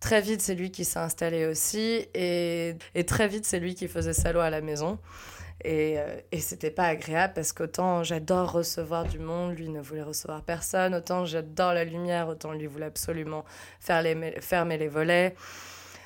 Très 0.00 0.20
vite, 0.20 0.40
c'est 0.40 0.54
lui 0.54 0.70
qui 0.70 0.84
s'est 0.84 0.98
installé 0.98 1.46
aussi. 1.46 2.06
Et, 2.14 2.76
et 2.94 3.04
très 3.04 3.28
vite, 3.28 3.44
c'est 3.44 3.58
lui 3.58 3.74
qui 3.74 3.88
faisait 3.88 4.12
salaud 4.12 4.40
à 4.40 4.50
la 4.50 4.60
maison. 4.60 4.98
Et, 5.64 5.98
euh, 5.98 6.20
et 6.30 6.38
c'était 6.38 6.70
pas 6.70 6.84
agréable 6.84 7.32
parce 7.34 7.52
qu'autant 7.52 8.04
j'adore 8.04 8.52
recevoir 8.52 9.04
du 9.04 9.18
monde, 9.18 9.58
lui 9.58 9.68
ne 9.68 9.80
voulait 9.80 10.02
recevoir 10.02 10.42
personne. 10.42 10.94
Autant 10.94 11.24
j'adore 11.24 11.74
la 11.74 11.84
lumière, 11.84 12.28
autant 12.28 12.52
lui 12.52 12.66
voulait 12.66 12.86
absolument 12.86 13.44
fermer 13.80 14.78
les 14.78 14.88
volets. 14.88 15.34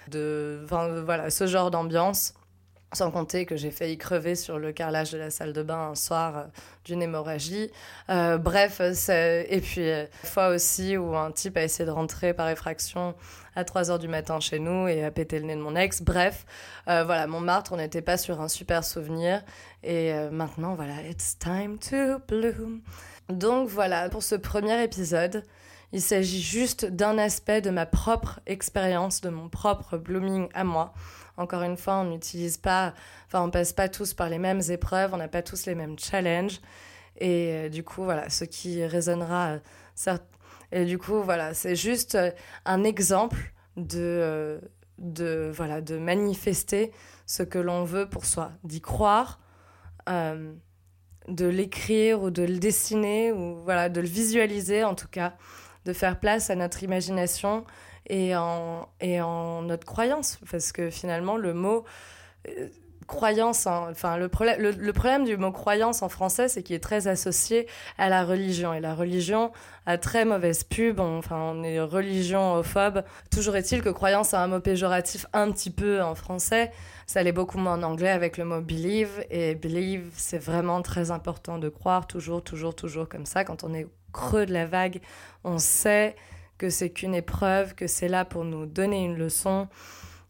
De, 0.09 0.65
voilà, 0.69 1.31
ce 1.31 1.47
genre 1.47 1.71
d'ambiance. 1.71 2.35
Sans 2.95 3.11
compter 3.11 3.47
que 3.47 3.57
j'ai 3.57 3.71
failli 3.71 3.97
crever 3.97 4.35
sur 4.35 4.59
le 4.59 4.71
carrelage 4.71 5.13
de 5.13 5.19
la 5.19 5.31
salle 5.31 5.55
de 5.55 5.63
bain 5.63 5.91
un 5.91 5.95
soir 5.95 6.37
euh, 6.37 6.45
d'une 6.85 7.01
hémorragie. 7.01 7.71
Euh, 8.11 8.37
bref, 8.37 8.81
et 8.81 9.61
puis 9.63 9.89
euh, 9.89 10.05
fois 10.25 10.49
aussi 10.49 10.99
où 10.99 11.17
un 11.17 11.33
type 11.33 11.57
a 11.57 11.63
essayé 11.63 11.87
de 11.87 11.91
rentrer 11.91 12.35
par 12.35 12.51
effraction 12.51 13.15
à 13.57 13.65
3 13.65 13.91
heures 13.91 13.99
du 13.99 14.09
matin 14.09 14.41
chez 14.41 14.59
nous 14.59 14.89
et 14.89 15.05
a 15.05 15.11
pété 15.11 15.39
le 15.39 15.47
nez 15.47 15.57
de 15.57 15.61
mon 15.61 15.75
ex. 15.75 16.03
Bref, 16.03 16.45
voilà, 16.87 17.27
Montmartre, 17.27 17.73
on 17.73 17.77
n'était 17.77 18.03
pas 18.03 18.17
sur 18.17 18.41
un 18.41 18.49
super 18.49 18.83
souvenir. 18.83 19.43
Et 19.83 20.13
maintenant, 20.31 20.75
voilà, 20.75 21.03
it's 21.03 21.39
time 21.39 21.79
to 21.79 22.19
bloom. 22.29 22.81
Donc 23.29 23.69
voilà, 23.69 24.09
pour 24.09 24.23
ce 24.23 24.37
premier 24.37 24.83
épisode, 24.83 25.45
il 25.93 26.01
s'agit 26.01 26.41
juste 26.41 26.87
d'un 26.87 27.19
aspect 27.19 27.61
de 27.61 27.69
ma 27.69 27.85
propre 27.85 28.41
expérience, 28.47 29.21
de 29.21 29.29
mon 29.29 29.51
propre 29.51 29.99
blooming 29.99 30.49
à 30.55 30.65
moi. 30.65 30.95
Encore 31.43 31.63
une 31.63 31.77
fois, 31.77 31.97
on 31.97 32.05
n'utilise 32.05 32.57
pas, 32.57 32.95
enfin, 33.27 33.43
on 33.43 33.51
passe 33.51 33.73
pas 33.73 33.89
tous 33.89 34.15
par 34.15 34.29
les 34.29 34.39
mêmes 34.39 34.63
épreuves, 34.71 35.13
on 35.13 35.17
n'a 35.17 35.27
pas 35.27 35.43
tous 35.43 35.67
les 35.67 35.75
mêmes 35.75 35.99
challenges. 35.99 36.61
Et 37.19 37.53
euh, 37.53 37.69
du 37.69 37.83
coup, 37.83 38.05
voilà, 38.05 38.31
ce 38.31 38.45
qui 38.45 38.85
résonnera, 38.85 39.59
euh, 40.09 40.19
et 40.71 40.85
du 40.85 40.99
coup, 40.99 41.21
voilà, 41.23 41.53
c'est 41.53 41.75
juste 41.75 42.15
euh, 42.15 42.31
un 42.65 42.85
exemple 42.85 43.53
de, 43.77 44.61
de, 44.99 45.51
voilà, 45.53 45.81
de 45.81 45.99
manifester 45.99 46.93
ce 47.27 47.43
que 47.43 47.59
l'on 47.59 47.85
veut 47.85 48.09
pour 48.09 48.25
soi, 48.25 48.53
d'y 48.65 48.81
croire, 48.81 49.41
de 50.07 51.47
l'écrire 51.47 52.23
ou 52.23 52.31
de 52.31 52.43
le 52.43 52.59
dessiner, 52.59 53.33
ou 53.33 53.57
voilà, 53.65 53.89
de 53.89 54.01
le 54.01 54.07
visualiser 54.07 54.85
en 54.85 54.95
tout 54.95 55.09
cas, 55.09 55.35
de 55.85 55.93
faire 55.93 56.21
place 56.21 56.51
à 56.51 56.55
notre 56.55 56.83
imagination 56.83 57.65
et 58.07 58.37
en, 58.37 58.89
et 59.01 59.21
en 59.21 59.63
notre 59.63 59.87
croyance. 59.87 60.39
Parce 60.51 60.73
que 60.73 60.91
finalement, 60.91 61.37
le 61.37 61.55
mot 61.55 61.85
euh, 62.49 62.69
croyance, 63.07 63.67
enfin, 63.67 64.17
le, 64.17 64.29
problème, 64.29 64.61
le, 64.61 64.93
problème 64.93 65.25
du 65.25 65.37
mot 65.37 65.53
croyance 65.53 66.03
en 66.03 66.09
français, 66.09 66.49
c'est 66.49 66.63
qu'il 66.63 66.75
est 66.75 66.83
très 66.83 67.09
associé 67.09 67.67
à 67.99 68.09
la 68.09 68.25
religion. 68.25 68.73
Et 68.73 68.81
la 68.81 68.95
religion 68.95 69.53
a 69.87 69.99
très 69.99 70.25
mauvaise 70.25 70.65
pub, 70.65 71.01
enfin, 71.01 71.37
on 71.37 71.63
est 71.63 71.81
religionophobe. 71.81 73.03
Toujours 73.31 73.57
est-il 73.57 73.83
que 73.83 73.91
croyance 73.91 74.35
a 74.35 74.43
un 74.43 74.47
mot 74.47 74.61
péjoratif 74.61 75.27
un 75.33 75.51
petit 75.51 75.71
peu 75.71 76.03
en 76.03 76.15
français. 76.15 76.73
Ça 77.07 77.23
l'est 77.23 77.33
beaucoup 77.33 77.59
moins 77.59 77.75
en 77.75 77.83
anglais 77.83 78.11
avec 78.11 78.39
le 78.39 78.45
mot 78.45 78.61
believe. 78.61 79.25
Et 79.31 79.55
believe, 79.55 80.11
c'est 80.17 80.39
vraiment 80.39 80.81
très 80.83 81.11
important 81.11 81.59
de 81.59 81.69
croire, 81.69 82.07
toujours, 82.07 82.43
toujours, 82.43 82.75
toujours 82.75 83.09
comme 83.09 83.27
ça. 83.27 83.45
Quand 83.45 83.65
on 83.65 83.75
est 83.75 83.87
creux 84.13 84.47
de 84.47 84.53
la 84.53 84.67
vague, 84.67 85.01
on 85.45 85.59
sait 85.59 86.15
que 86.63 86.71
c'est 86.71 86.91
qu'une 86.91 87.17
épreuve, 87.17 87.75
que 87.75 87.89
c'est 87.89 88.07
là 88.07 88.25
pour 88.25 88.45
nous 88.45 88.67
donner 88.67 89.05
une 89.05 89.17
leçon, 89.17 89.67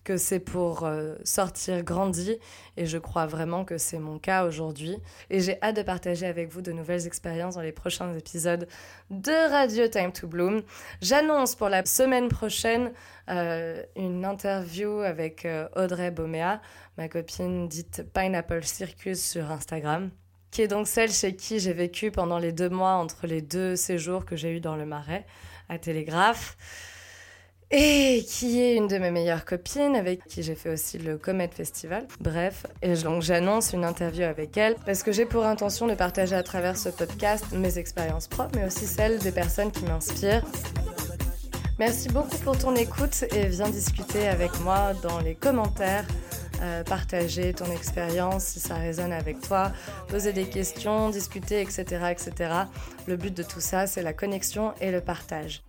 que 0.03 0.17
c'est 0.17 0.41
pour 0.41 0.87
euh, 0.87 1.15
sortir 1.25 1.83
grandi. 1.83 2.39
Et 2.79 2.87
je 2.87 2.97
crois 2.97 3.27
vraiment 3.27 3.67
que 3.67 3.77
c'est 3.77 3.99
mon 3.99 4.19
cas 4.19 4.47
aujourd'hui. 4.47 4.97
Et 5.29 5.41
j'ai 5.41 5.63
hâte 5.63 5.77
de 5.77 5.83
partager 5.83 6.25
avec 6.25 6.49
vous 6.49 6.63
de 6.63 6.73
nouvelles 6.73 7.07
expériences 7.07 7.57
dans 7.57 7.61
les 7.61 7.71
prochains 7.71 8.15
épisodes 8.15 8.67
de 9.11 9.51
Radio 9.51 9.87
Time 9.89 10.11
to 10.11 10.27
Bloom. 10.27 10.63
J'annonce 11.03 11.55
pour 11.55 11.69
la 11.69 11.85
semaine 11.85 12.29
prochaine 12.29 12.93
euh, 13.29 13.83
une 13.95 14.25
interview 14.25 15.01
avec 15.01 15.45
euh, 15.45 15.69
Audrey 15.77 16.11
Beauméa, 16.11 16.63
ma 16.97 17.11
copine 17.11 17.69
dite 17.69 18.07
Pineapple 18.15 18.65
Circus 18.65 19.23
sur 19.23 19.51
Instagram 19.51 20.11
qui 20.53 20.63
est 20.63 20.69
donc 20.69 20.87
celle 20.87 21.11
chez 21.11 21.35
qui 21.35 21.59
j'ai 21.59 21.73
vécu 21.73 22.13
pendant 22.13 22.39
les 22.39 22.53
deux 22.53 22.69
mois 22.69 22.93
entre 22.93 23.27
les 23.27 23.41
deux 23.41 23.75
séjours 23.75 24.25
que 24.25 24.37
j'ai 24.37 24.53
eus 24.53 24.61
dans 24.61 24.77
le 24.77 24.85
Marais 24.87 25.25
à 25.69 25.79
Télégraphe. 25.79 26.57
Et 27.75 28.23
qui 28.29 28.61
est 28.61 28.77
une 28.77 28.87
de 28.87 28.99
mes 28.99 29.11
meilleures 29.11 29.47
copines, 29.47 29.97
avec 29.97 30.27
qui 30.27 30.43
j'ai 30.43 30.55
fait 30.55 30.69
aussi 30.69 30.99
le 30.99 31.17
Comet 31.17 31.49
Festival. 31.49 32.07
Bref, 32.21 32.67
et 32.83 32.93
donc 32.97 33.23
j'annonce 33.23 33.73
une 33.73 33.83
interview 33.83 34.25
avec 34.25 34.59
elle, 34.59 34.75
parce 34.85 35.03
que 35.03 35.11
j'ai 35.11 35.25
pour 35.25 35.47
intention 35.47 35.87
de 35.87 35.95
partager 35.95 36.35
à 36.35 36.43
travers 36.43 36.77
ce 36.77 36.91
podcast 36.91 37.47
mes 37.55 37.79
expériences 37.79 38.29
propres, 38.29 38.53
mais 38.57 38.67
aussi 38.67 38.87
celles 38.87 39.21
des 39.21 39.33
personnes 39.33 39.73
qui 39.73 39.87
m'inspirent. 39.87 40.45
Merci 41.79 42.11
beaucoup 42.11 42.37
pour 42.45 42.59
ton 42.59 42.77
écoute 42.77 43.25
et 43.35 43.47
viens 43.47 43.71
discuter 43.71 44.29
avec 44.29 44.51
moi 44.61 44.93
dans 45.03 45.21
les 45.21 45.35
commentaires 45.35 46.05
euh, 46.63 46.85
partager 46.85 47.53
ton 47.53 47.71
expérience 47.73 48.45
si 48.45 48.61
ça 48.61 48.77
résonne 48.77 49.13
avec 49.13 49.41
toi, 49.41 49.73
poser 50.09 50.33
des 50.33 50.45
questions, 50.45 51.11
discuter, 51.11 51.61
etc., 51.61 51.83
etc. 52.11 52.55
Le 53.07 53.17
but 53.17 53.37
de 53.37 53.43
tout 53.43 53.61
ça, 53.61 53.87
c'est 53.87 54.03
la 54.03 54.13
connexion 54.13 54.73
et 54.81 54.91
le 54.91 55.01
partage. 55.01 55.63